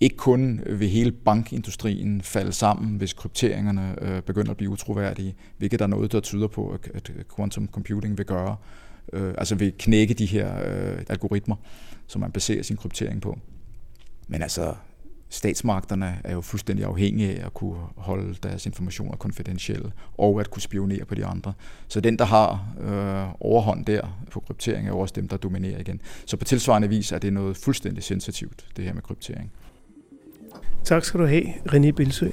[0.00, 5.78] Ikke kun vil hele bankindustrien falde sammen, hvis krypteringerne øh, begynder at blive utroværdige, hvilket
[5.78, 8.56] der er noget, der tyder på, at, at quantum computing vil gøre.
[9.12, 11.56] Øh, altså vil knække de her øh, algoritmer,
[12.06, 13.38] som man baserer sin kryptering på.
[14.28, 14.74] Men altså,
[15.32, 20.62] statsmagterne er jo fuldstændig afhængige af at kunne holde deres informationer konfidentielle, og at kunne
[20.62, 21.52] spionere på de andre.
[21.88, 25.80] Så den, der har øh, overhånd der på kryptering, er jo også dem, der dominerer
[25.80, 26.00] igen.
[26.26, 29.52] Så på tilsvarende vis er det noget fuldstændig sensitivt, det her med kryptering.
[30.84, 32.28] Tak skal du have, René Bilsø.